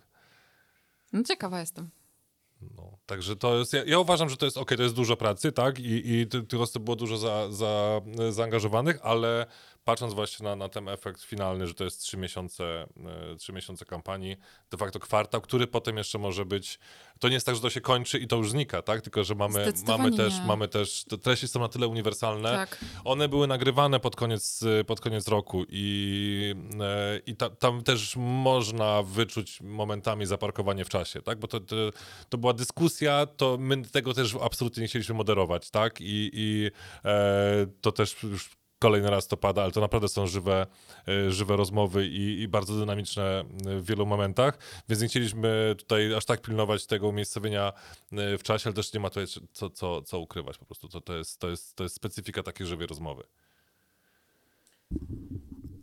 No, 1.12 1.22
ciekawa 1.22 1.60
jestem. 1.60 1.90
No, 2.76 2.98
także 3.06 3.36
to 3.36 3.58
jest, 3.58 3.72
ja, 3.72 3.84
ja 3.84 3.98
uważam, 3.98 4.28
że 4.30 4.36
to 4.36 4.44
jest 4.44 4.56
ok, 4.56 4.70
to 4.76 4.82
jest 4.82 4.94
dużo 4.94 5.16
pracy, 5.16 5.52
tak, 5.52 5.78
i, 5.78 6.10
i 6.20 6.26
ty- 6.26 6.42
tych 6.42 6.60
osób 6.60 6.82
było 6.84 6.96
dużo 6.96 7.18
za, 7.18 7.52
za, 7.52 8.00
zaangażowanych, 8.30 8.98
ale 9.02 9.46
patrząc 9.86 10.14
właśnie 10.14 10.44
na, 10.44 10.56
na 10.56 10.68
ten 10.68 10.88
efekt 10.88 11.22
finalny, 11.22 11.66
że 11.66 11.74
to 11.74 11.84
jest 11.84 12.00
trzy 12.00 12.16
miesiące, 12.16 12.86
e, 13.32 13.36
trzy 13.36 13.52
miesiące 13.52 13.84
kampanii, 13.84 14.36
de 14.70 14.76
facto 14.76 14.98
kwartał, 14.98 15.40
który 15.40 15.66
potem 15.66 15.96
jeszcze 15.96 16.18
może 16.18 16.44
być, 16.44 16.78
to 17.18 17.28
nie 17.28 17.34
jest 17.34 17.46
tak, 17.46 17.54
że 17.54 17.60
to 17.60 17.70
się 17.70 17.80
kończy 17.80 18.18
i 18.18 18.26
to 18.26 18.36
już 18.36 18.50
znika, 18.50 18.82
tak, 18.82 19.00
tylko 19.02 19.24
że 19.24 19.34
mamy, 19.34 19.72
mamy 19.86 20.16
też, 20.16 20.34
nie. 20.38 20.46
mamy 20.46 20.68
też, 20.68 21.04
te 21.04 21.18
treści 21.18 21.48
są 21.48 21.60
na 21.60 21.68
tyle 21.68 21.88
uniwersalne, 21.88 22.48
Tak. 22.48 22.84
one 23.04 23.28
były 23.28 23.46
nagrywane 23.46 24.00
pod 24.00 24.16
koniec, 24.16 24.64
pod 24.86 25.00
koniec 25.00 25.28
roku 25.28 25.64
i, 25.68 26.54
e, 26.80 27.20
i 27.26 27.36
ta, 27.36 27.50
tam 27.50 27.82
też 27.82 28.16
można 28.16 29.02
wyczuć 29.02 29.60
momentami 29.60 30.26
zaparkowanie 30.26 30.84
w 30.84 30.88
czasie, 30.88 31.22
tak? 31.22 31.38
Bo 31.38 31.48
to, 31.48 31.60
to, 31.60 31.76
to 32.28 32.38
była 32.38 32.52
dyskusja, 32.52 33.26
to 33.26 33.56
my 33.60 33.82
tego 33.82 34.14
też 34.14 34.36
absolutnie 34.42 34.80
nie 34.80 34.88
chcieliśmy 34.88 35.14
moderować, 35.14 35.70
tak? 35.70 36.00
I, 36.00 36.30
i 36.32 36.70
e, 37.04 37.66
to 37.80 37.92
też 37.92 38.22
już 38.22 38.50
kolejny 38.86 39.10
raz 39.10 39.26
to 39.28 39.36
pada, 39.36 39.62
ale 39.62 39.72
to 39.72 39.80
naprawdę 39.80 40.08
są 40.08 40.26
żywe, 40.26 40.66
e, 41.08 41.30
żywe 41.30 41.56
rozmowy 41.56 42.06
i, 42.06 42.40
i 42.40 42.48
bardzo 42.48 42.78
dynamiczne 42.78 43.44
w 43.64 43.84
wielu 43.84 44.06
momentach, 44.06 44.58
więc 44.88 45.02
nie 45.02 45.08
chcieliśmy 45.08 45.74
tutaj 45.78 46.14
aż 46.14 46.24
tak 46.24 46.42
pilnować 46.42 46.86
tego 46.86 47.08
umiejscowienia 47.08 47.72
e, 48.12 48.38
w 48.38 48.42
czasie, 48.42 48.68
ale 48.68 48.74
też 48.74 48.92
nie 48.92 49.00
ma 49.00 49.10
tutaj 49.10 49.26
co, 49.52 49.70
co, 49.70 50.02
co 50.02 50.18
ukrywać 50.18 50.58
po 50.58 50.64
prostu. 50.64 50.88
To, 50.88 51.00
to, 51.00 51.16
jest, 51.16 51.40
to, 51.40 51.48
jest, 51.48 51.76
to 51.76 51.82
jest 51.82 51.96
specyfika 51.96 52.42
takiej 52.42 52.66
żywej 52.66 52.86
rozmowy. 52.86 53.22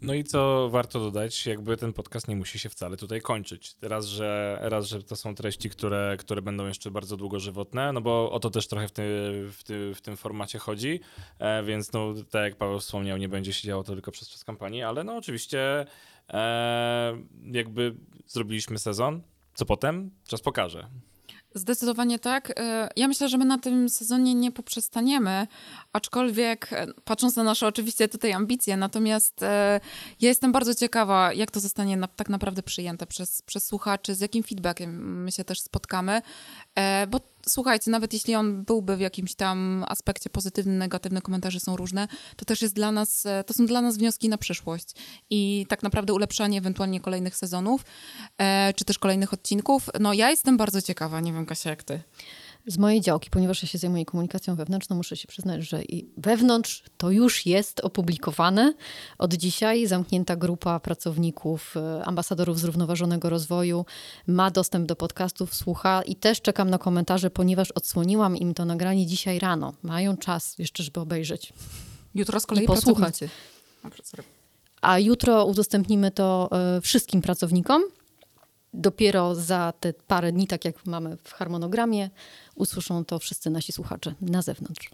No 0.03 0.13
i 0.13 0.23
co 0.23 0.69
warto 0.69 0.99
dodać, 0.99 1.45
jakby 1.45 1.77
ten 1.77 1.93
podcast 1.93 2.27
nie 2.27 2.35
musi 2.35 2.59
się 2.59 2.69
wcale 2.69 2.97
tutaj 2.97 3.21
kończyć. 3.21 3.75
Raz, 3.81 4.05
że, 4.05 4.59
raz, 4.61 4.85
że 4.85 5.03
to 5.03 5.15
są 5.15 5.35
treści, 5.35 5.69
które, 5.69 6.15
które 6.19 6.41
będą 6.41 6.67
jeszcze 6.67 6.91
bardzo 6.91 7.17
długo 7.17 7.39
żywotne, 7.39 7.93
no 7.93 8.01
bo 8.01 8.31
o 8.31 8.39
to 8.39 8.49
też 8.49 8.67
trochę 8.67 8.87
w, 8.87 8.91
ty, 8.91 9.03
w, 9.51 9.63
ty, 9.63 9.95
w 9.95 10.01
tym 10.01 10.17
formacie 10.17 10.59
chodzi, 10.59 10.99
e, 11.39 11.63
więc 11.63 11.93
no 11.93 12.13
tak 12.29 12.43
jak 12.43 12.55
Paweł 12.55 12.79
wspomniał, 12.79 13.17
nie 13.17 13.29
będzie 13.29 13.53
się 13.53 13.67
działo 13.67 13.83
to 13.83 13.93
tylko 13.93 14.11
przez 14.11 14.29
czas 14.29 14.43
kampanii, 14.43 14.83
ale 14.83 15.03
no 15.03 15.15
oczywiście 15.17 15.85
e, 16.29 17.17
jakby 17.51 17.95
zrobiliśmy 18.27 18.79
sezon, 18.79 19.21
co 19.53 19.65
potem? 19.65 20.11
Czas 20.27 20.41
pokaże. 20.41 20.87
Zdecydowanie 21.55 22.19
tak. 22.19 22.59
E, 22.59 22.89
Ja 22.95 23.07
myślę, 23.07 23.29
że 23.29 23.37
my 23.37 23.45
na 23.45 23.57
tym 23.57 23.89
sezonie 23.89 24.35
nie 24.35 24.51
poprzestaniemy, 24.51 25.47
aczkolwiek 25.93 26.73
e, 26.73 26.87
patrząc 27.05 27.35
na 27.35 27.43
nasze 27.43 27.67
oczywiście 27.67 28.07
tutaj 28.07 28.33
ambicje, 28.33 28.77
natomiast 28.77 29.43
e, 29.43 29.79
ja 30.21 30.29
jestem 30.29 30.51
bardzo 30.51 30.75
ciekawa, 30.75 31.33
jak 31.33 31.51
to 31.51 31.59
zostanie 31.59 31.97
na, 31.97 32.07
tak 32.07 32.29
naprawdę 32.29 32.63
przyjęte 32.63 33.05
przez, 33.07 33.41
przez 33.41 33.65
słuchaczy, 33.65 34.15
z 34.15 34.19
jakim 34.19 34.43
feedbackiem 34.43 35.23
my 35.23 35.31
się 35.31 35.43
też 35.43 35.59
spotkamy, 35.61 36.21
bo 37.07 37.19
słuchajcie, 37.47 37.91
nawet 37.91 38.13
jeśli 38.13 38.35
on 38.35 38.63
byłby 38.63 38.97
w 38.97 38.99
jakimś 38.99 39.35
tam 39.35 39.85
aspekcie 39.87 40.29
pozytywnym, 40.29 40.77
negatywne 40.77 41.21
komentarze 41.21 41.59
są 41.59 41.75
różne, 41.75 42.07
to 42.35 42.45
też 42.45 42.61
jest 42.61 42.75
dla 42.75 42.91
nas, 42.91 43.25
e, 43.25 43.43
to 43.43 43.53
są 43.53 43.65
dla 43.65 43.81
nas 43.81 43.97
wnioski 43.97 44.29
na 44.29 44.37
przyszłość 44.37 44.89
i 45.29 45.65
tak 45.69 45.83
naprawdę 45.83 46.13
ulepszanie 46.13 46.57
ewentualnie 46.57 46.99
kolejnych 46.99 47.35
sezonów, 47.35 47.85
e, 48.37 48.73
czy 48.73 48.85
też 48.85 48.99
kolejnych 48.99 49.33
odcinków. 49.33 49.89
No 49.99 50.13
ja 50.13 50.29
jestem 50.29 50.57
bardzo 50.57 50.81
ciekawa, 50.81 51.19
nie 51.19 51.33
wiem 51.33 51.45
Kasia 51.45 51.69
jak 51.69 51.83
ty. 51.83 52.01
Z 52.67 52.77
mojej 52.77 53.01
działki, 53.01 53.29
ponieważ 53.29 53.63
ja 53.63 53.69
się 53.69 53.77
zajmuję 53.77 54.05
komunikacją 54.05 54.55
wewnętrzną, 54.55 54.95
muszę 54.95 55.17
się 55.17 55.27
przyznać, 55.27 55.63
że 55.63 55.83
i 55.83 56.09
wewnątrz 56.17 56.83
to 56.97 57.11
już 57.11 57.45
jest 57.45 57.79
opublikowane. 57.79 58.73
Od 59.17 59.33
dzisiaj 59.33 59.87
zamknięta 59.87 60.35
grupa 60.35 60.79
pracowników, 60.79 61.77
e, 61.77 62.05
ambasadorów 62.05 62.59
zrównoważonego 62.59 63.29
rozwoju 63.29 63.85
ma 64.27 64.51
dostęp 64.51 64.87
do 64.87 64.95
podcastów, 64.95 65.55
słucha 65.55 66.01
i 66.01 66.15
też 66.15 66.41
czekam 66.41 66.69
na 66.69 66.77
komentarze, 66.77 67.29
ponieważ 67.29 67.71
odsłoniłam 67.71 68.37
im 68.37 68.53
to 68.53 68.65
nagranie 68.65 69.05
dzisiaj 69.07 69.39
rano. 69.39 69.73
Mają 69.83 70.17
czas 70.17 70.59
jeszcze, 70.59 70.83
żeby 70.83 70.99
obejrzeć. 70.99 71.53
Jutro 72.15 72.39
z 72.39 72.45
kolei 72.45 72.65
posłuchać. 72.65 73.19
A 74.81 74.99
jutro 74.99 75.45
udostępnimy 75.45 76.11
to 76.11 76.49
e, 76.51 76.81
wszystkim 76.81 77.21
pracownikom. 77.21 77.83
Dopiero 78.73 79.35
za 79.35 79.73
te 79.79 79.93
parę 79.93 80.31
dni, 80.31 80.47
tak 80.47 80.65
jak 80.65 80.85
mamy 80.85 81.17
w 81.23 81.33
harmonogramie, 81.33 82.09
usłyszą 82.55 83.05
to 83.05 83.19
wszyscy 83.19 83.49
nasi 83.49 83.71
słuchacze 83.71 84.13
na 84.21 84.41
zewnątrz. 84.41 84.89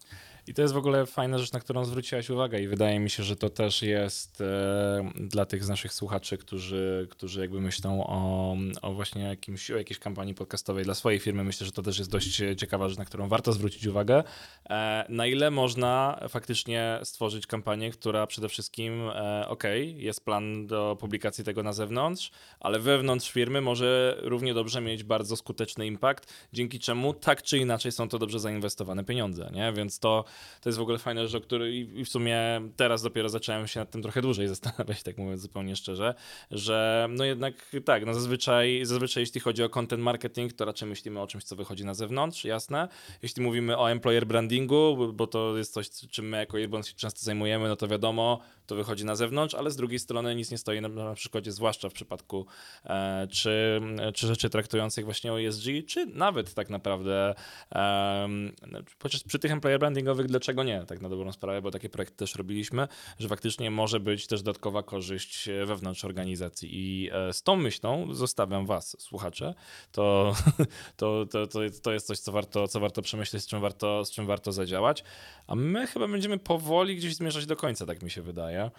I 0.50 0.54
to 0.54 0.62
jest 0.62 0.74
w 0.74 0.78
ogóle 0.78 1.06
fajna 1.06 1.38
rzecz, 1.38 1.52
na 1.52 1.60
którą 1.60 1.86
zwróciłaś 1.86 2.30
uwagę 2.30 2.62
i 2.62 2.68
wydaje 2.68 3.00
mi 3.00 3.10
się, 3.10 3.24
że 3.24 3.36
to 3.36 3.50
też 3.50 3.82
jest 3.82 4.42
e, 4.42 5.12
dla 5.16 5.46
tych 5.46 5.64
z 5.64 5.70
naszych 5.70 5.94
słuchaczy, 5.94 6.38
którzy, 6.38 7.08
którzy 7.10 7.42
jakby 7.42 7.62
myślą 7.62 8.04
o, 8.08 8.56
o 8.82 8.94
właśnie 8.94 9.24
jakimś, 9.24 9.72
o 9.72 9.78
jakiejś 9.78 10.00
kampanii 10.00 10.34
podcastowej 10.36 10.86
dla 10.86 10.94
swojej 10.94 11.20
firmy. 11.20 11.44
Myślę, 11.44 11.66
że 11.66 11.72
to 11.72 11.82
też 11.82 12.00
jest 12.00 12.12
dość 12.12 12.42
ciekawa 12.58 12.90
rzecz, 12.90 12.98
na 12.98 13.06
którą 13.06 13.28
warto 13.28 13.54
zwrócić 13.54 13.86
uwagę. 13.86 14.24
E, 14.70 15.06
na 15.10 15.28
ile 15.28 15.52
można 15.52 16.20
faktycznie 16.30 17.00
stworzyć 17.04 17.48
kampanię, 17.48 17.92
która 17.92 18.28
przede 18.28 18.50
wszystkim, 18.50 19.10
e, 19.10 19.46
ok, 19.48 19.64
jest 19.96 20.26
plan 20.26 20.68
do 20.68 20.98
publikacji 21.00 21.44
tego 21.44 21.64
na 21.64 21.74
zewnątrz, 21.74 22.32
ale 22.60 22.80
wewnątrz 22.80 23.32
firmy 23.32 23.62
może 23.62 24.18
równie 24.22 24.54
dobrze 24.54 24.82
mieć 24.82 25.04
bardzo 25.04 25.36
skuteczny 25.36 25.88
impact, 25.88 26.34
dzięki 26.54 26.80
czemu 26.80 27.14
tak 27.14 27.44
czy 27.44 27.58
inaczej 27.58 27.92
są 27.92 28.10
to 28.10 28.20
dobrze 28.20 28.40
zainwestowane 28.40 29.04
pieniądze, 29.04 29.50
nie? 29.54 29.74
Więc 29.74 30.00
to, 30.00 30.24
to 30.62 30.70
jest 30.70 30.80
w 30.80 30.82
ogóle 30.82 30.98
fajna 30.98 31.28
rzecz, 31.28 31.36
o 31.36 31.42
której 31.42 32.00
i 32.00 32.06
w 32.06 32.10
sumie 32.10 32.40
teraz 32.76 33.02
dopiero 33.02 33.30
zacząłem 33.30 33.68
się 33.68 33.80
nad 33.80 33.92
tym 33.92 34.02
trochę 34.02 34.22
dłużej 34.22 34.48
zastanawiać, 34.58 35.04
tak 35.04 35.18
mówiąc 35.18 35.42
zupełnie 35.42 35.76
szczerze, 35.76 36.16
że 36.52 37.08
no 37.10 37.26
jednak 37.26 37.76
tak, 37.86 38.06
no 38.06 38.14
zazwyczaj, 38.14 38.82
zazwyczaj 38.84 39.24
jeśli 39.24 39.42
chodzi 39.42 39.64
o 39.64 39.70
content 39.70 40.04
marketing, 40.04 40.54
to 40.54 40.66
raczej 40.66 40.90
myślimy 40.90 41.22
o 41.22 41.28
czymś, 41.28 41.44
co 41.44 41.56
wychodzi 41.56 41.86
na 41.86 41.94
zewnątrz, 41.94 42.46
jasne. 42.46 42.88
Jeśli 43.22 43.44
mówimy 43.44 43.78
o 43.78 43.92
employer 43.92 44.28
brandingu, 44.28 45.14
bo 45.14 45.28
to 45.28 45.58
jest 45.58 45.74
coś, 45.74 45.90
czym 45.90 46.30
my 46.30 46.38
jako 46.38 46.58
Airborne 46.58 46.84
się 46.84 46.94
często 46.94 47.22
zajmujemy, 47.22 47.68
no 47.68 47.76
to 47.76 47.88
wiadomo, 47.88 48.40
to 48.70 48.76
wychodzi 48.76 49.06
na 49.06 49.16
zewnątrz, 49.16 49.56
ale 49.56 49.72
z 49.72 49.76
drugiej 49.76 50.00
strony 50.00 50.36
nic 50.36 50.52
nie 50.52 50.58
stoi 50.58 50.82
na, 50.82 51.14
przykładzie, 51.14 51.52
zwłaszcza 51.52 51.90
w 51.90 51.94
przypadku 51.94 52.46
e, 52.86 53.28
czy, 53.32 53.82
czy 54.14 54.28
rzeczy 54.28 54.50
traktujących 54.50 55.06
właśnie 55.06 55.34
o 55.34 55.42
ESG, 55.42 55.66
czy 55.88 56.06
nawet 56.06 56.54
tak 56.54 56.70
naprawdę 56.70 57.36
em, 57.70 58.56
chociaż 59.04 59.24
przy 59.24 59.40
tych 59.40 59.52
employer 59.52 59.80
brandingowych, 59.80 60.28
dlaczego 60.28 60.64
nie, 60.64 60.86
tak 60.86 61.02
na 61.02 61.10
dobrą 61.10 61.32
sprawę, 61.32 61.62
bo 61.62 61.72
takie 61.72 61.90
projekty 61.90 62.16
też 62.18 62.36
robiliśmy, 62.36 62.88
że 63.20 63.28
faktycznie 63.28 63.72
może 63.72 64.00
być 64.00 64.28
też 64.28 64.42
dodatkowa 64.42 64.84
korzyść 64.84 65.50
wewnątrz 65.66 66.06
organizacji. 66.06 66.70
I 66.72 67.10
e, 67.14 67.34
z 67.34 67.44
tą 67.44 67.56
myślą 67.56 68.14
zostawiam 68.14 68.66
was, 68.66 68.96
słuchacze, 69.00 69.54
to, 69.92 70.34
to, 70.98 71.26
to, 71.26 71.48
to, 71.48 71.60
to 71.84 71.94
jest 71.94 72.08
coś, 72.08 72.20
co 72.20 72.32
warto, 72.32 72.68
co 72.68 72.80
warto 72.80 73.02
przemyśleć, 73.02 73.44
z 73.44 73.48
czym 73.48 73.62
warto, 73.62 74.06
z 74.06 74.12
czym 74.12 74.26
warto 74.26 74.52
zadziałać, 74.52 75.04
a 75.48 75.56
my 75.56 75.88
chyba 75.88 76.08
będziemy 76.08 76.38
powoli 76.38 76.96
gdzieś 76.96 77.16
zmierzać 77.16 77.46
do 77.46 77.56
końca, 77.56 77.86
tak 77.86 78.04
mi 78.04 78.12
się 78.12 78.22
wydaje. 78.22 78.59
Yeah. 78.60 78.70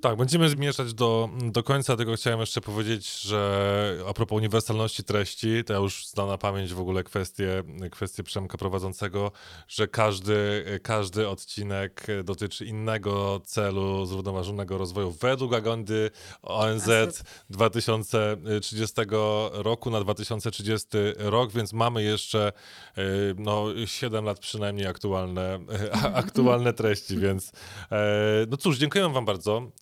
Tak, 0.00 0.16
będziemy 0.16 0.48
zmierzać 0.48 0.94
do, 0.94 1.28
do 1.42 1.62
końca, 1.62 1.96
tylko 1.96 2.14
chciałem 2.14 2.40
jeszcze 2.40 2.60
powiedzieć, 2.60 3.20
że 3.20 3.98
a 4.08 4.12
propos 4.12 4.36
uniwersalności 4.36 5.04
treści, 5.04 5.64
to 5.64 5.72
ja 5.72 5.78
już 5.78 6.06
znam 6.06 6.28
na 6.28 6.38
pamięć 6.38 6.74
w 6.74 6.80
ogóle 6.80 7.04
kwestię, 7.04 7.62
kwestię 7.90 8.22
Przemka 8.22 8.58
prowadzącego, 8.58 9.32
że 9.68 9.88
każdy, 9.88 10.64
każdy 10.82 11.28
odcinek 11.28 12.06
dotyczy 12.24 12.66
innego 12.66 13.40
celu 13.44 14.06
zrównoważonego 14.06 14.78
rozwoju. 14.78 15.10
Według 15.10 15.54
agendy 15.54 16.10
ONZ 16.42 16.88
2030 17.50 18.94
roku 19.52 19.90
na 19.90 20.00
2030 20.00 20.88
rok, 21.18 21.52
więc 21.52 21.72
mamy 21.72 22.02
jeszcze 22.02 22.52
y, 22.98 23.02
no, 23.38 23.66
7 23.86 24.24
lat 24.24 24.38
przynajmniej 24.38 24.86
aktualne, 24.86 25.58
aktualne 26.14 26.72
treści, 26.72 27.16
więc 27.16 27.52
e, 27.92 28.46
no 28.48 28.56
cóż, 28.56 28.78
dziękuję 28.78 29.08
wam 29.08 29.24
bardzo, 29.24 29.70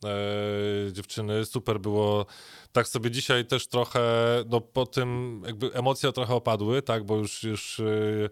dziewczyny, 0.91 1.45
super 1.45 1.79
było. 1.79 2.25
Tak 2.71 2.87
sobie 2.87 3.11
dzisiaj 3.11 3.45
też 3.45 3.67
trochę, 3.67 4.01
no 4.49 4.61
po 4.61 4.85
tym 4.85 5.41
jakby 5.45 5.73
emocje 5.73 6.11
trochę 6.11 6.33
opadły, 6.33 6.81
tak, 6.81 7.03
bo 7.03 7.17
już, 7.17 7.43
już 7.43 7.79
y, 7.79 8.29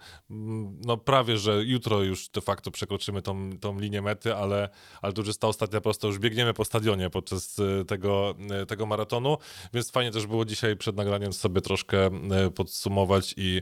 no 0.85 0.97
prawie, 0.97 1.37
że 1.37 1.63
jutro 1.63 2.03
już 2.03 2.29
de 2.29 2.41
facto 2.41 2.71
przekroczymy 2.71 3.21
tą, 3.21 3.49
tą 3.59 3.79
linię 3.79 4.01
mety, 4.01 4.35
ale, 4.35 4.69
ale 5.01 5.13
to 5.13 5.21
już 5.21 5.27
jest 5.27 5.41
ta 5.41 5.47
ostatnia 5.47 5.81
prosta, 5.81 6.07
już 6.07 6.19
biegniemy 6.19 6.53
po 6.53 6.65
stadionie 6.65 7.09
podczas 7.09 7.59
y, 7.59 7.85
tego, 7.87 8.35
y, 8.63 8.65
tego 8.65 8.85
maratonu, 8.85 9.37
więc 9.73 9.91
fajnie 9.91 10.11
też 10.11 10.27
było 10.27 10.45
dzisiaj 10.45 10.77
przed 10.77 10.95
nagraniem 10.95 11.33
sobie 11.33 11.61
troszkę 11.61 12.09
podsumować 12.55 13.33
i 13.37 13.61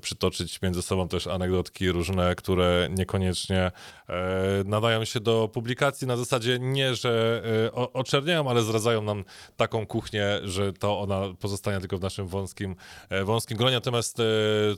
przytoczyć 0.00 0.62
między 0.62 0.82
sobą 0.82 1.08
też 1.08 1.26
anegdotki 1.26 1.92
różne, 1.92 2.34
które 2.34 2.88
niekoniecznie 2.90 3.72
e, 4.08 4.64
nadają 4.64 5.04
się 5.04 5.20
do 5.20 5.48
publikacji. 5.52 6.06
Na 6.06 6.16
zasadzie 6.16 6.58
nie, 6.60 6.94
że 6.94 7.42
e, 7.44 7.45
oczerniają, 7.72 8.50
ale 8.50 8.62
zdradzają 8.62 9.02
nam 9.02 9.24
taką 9.56 9.86
kuchnię, 9.86 10.40
że 10.44 10.72
to 10.72 11.00
ona 11.00 11.22
pozostanie 11.40 11.80
tylko 11.80 11.98
w 11.98 12.02
naszym 12.02 12.28
wąskim, 12.28 12.76
e, 13.08 13.24
wąskim 13.24 13.58
gronie. 13.58 13.74
Natomiast 13.74 14.20
e, 14.20 14.24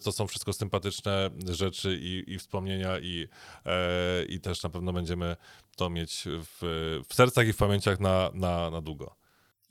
to 0.03 0.13
są 0.13 0.27
wszystko 0.27 0.53
sympatyczne 0.53 1.31
rzeczy 1.47 1.99
i, 2.01 2.33
i 2.33 2.39
wspomnienia 2.39 2.99
i, 2.99 3.29
e, 3.67 4.25
i 4.25 4.41
też 4.41 4.63
na 4.63 4.71
pewno 4.71 4.93
będziemy 4.93 5.37
to 5.77 5.91
mieć 5.91 6.25
w, 6.27 6.59
w 7.09 7.15
sercach 7.15 7.49
i 7.49 7.53
w 7.53 7.57
pamięciach 7.57 8.01
na, 8.01 8.31
na, 8.35 8.71
na 8.71 8.81
długo. 8.81 9.15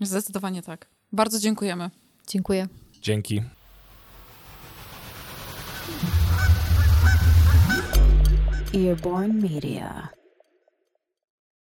Zdecydowanie 0.02 0.62
tak. 0.62 0.90
Bardzo 1.12 1.40
dziękujemy. 1.40 1.90
Dziękuję. 2.28 2.68
Dzięki. 3.02 3.42
Earborn 8.74 9.42
Media. 9.42 10.17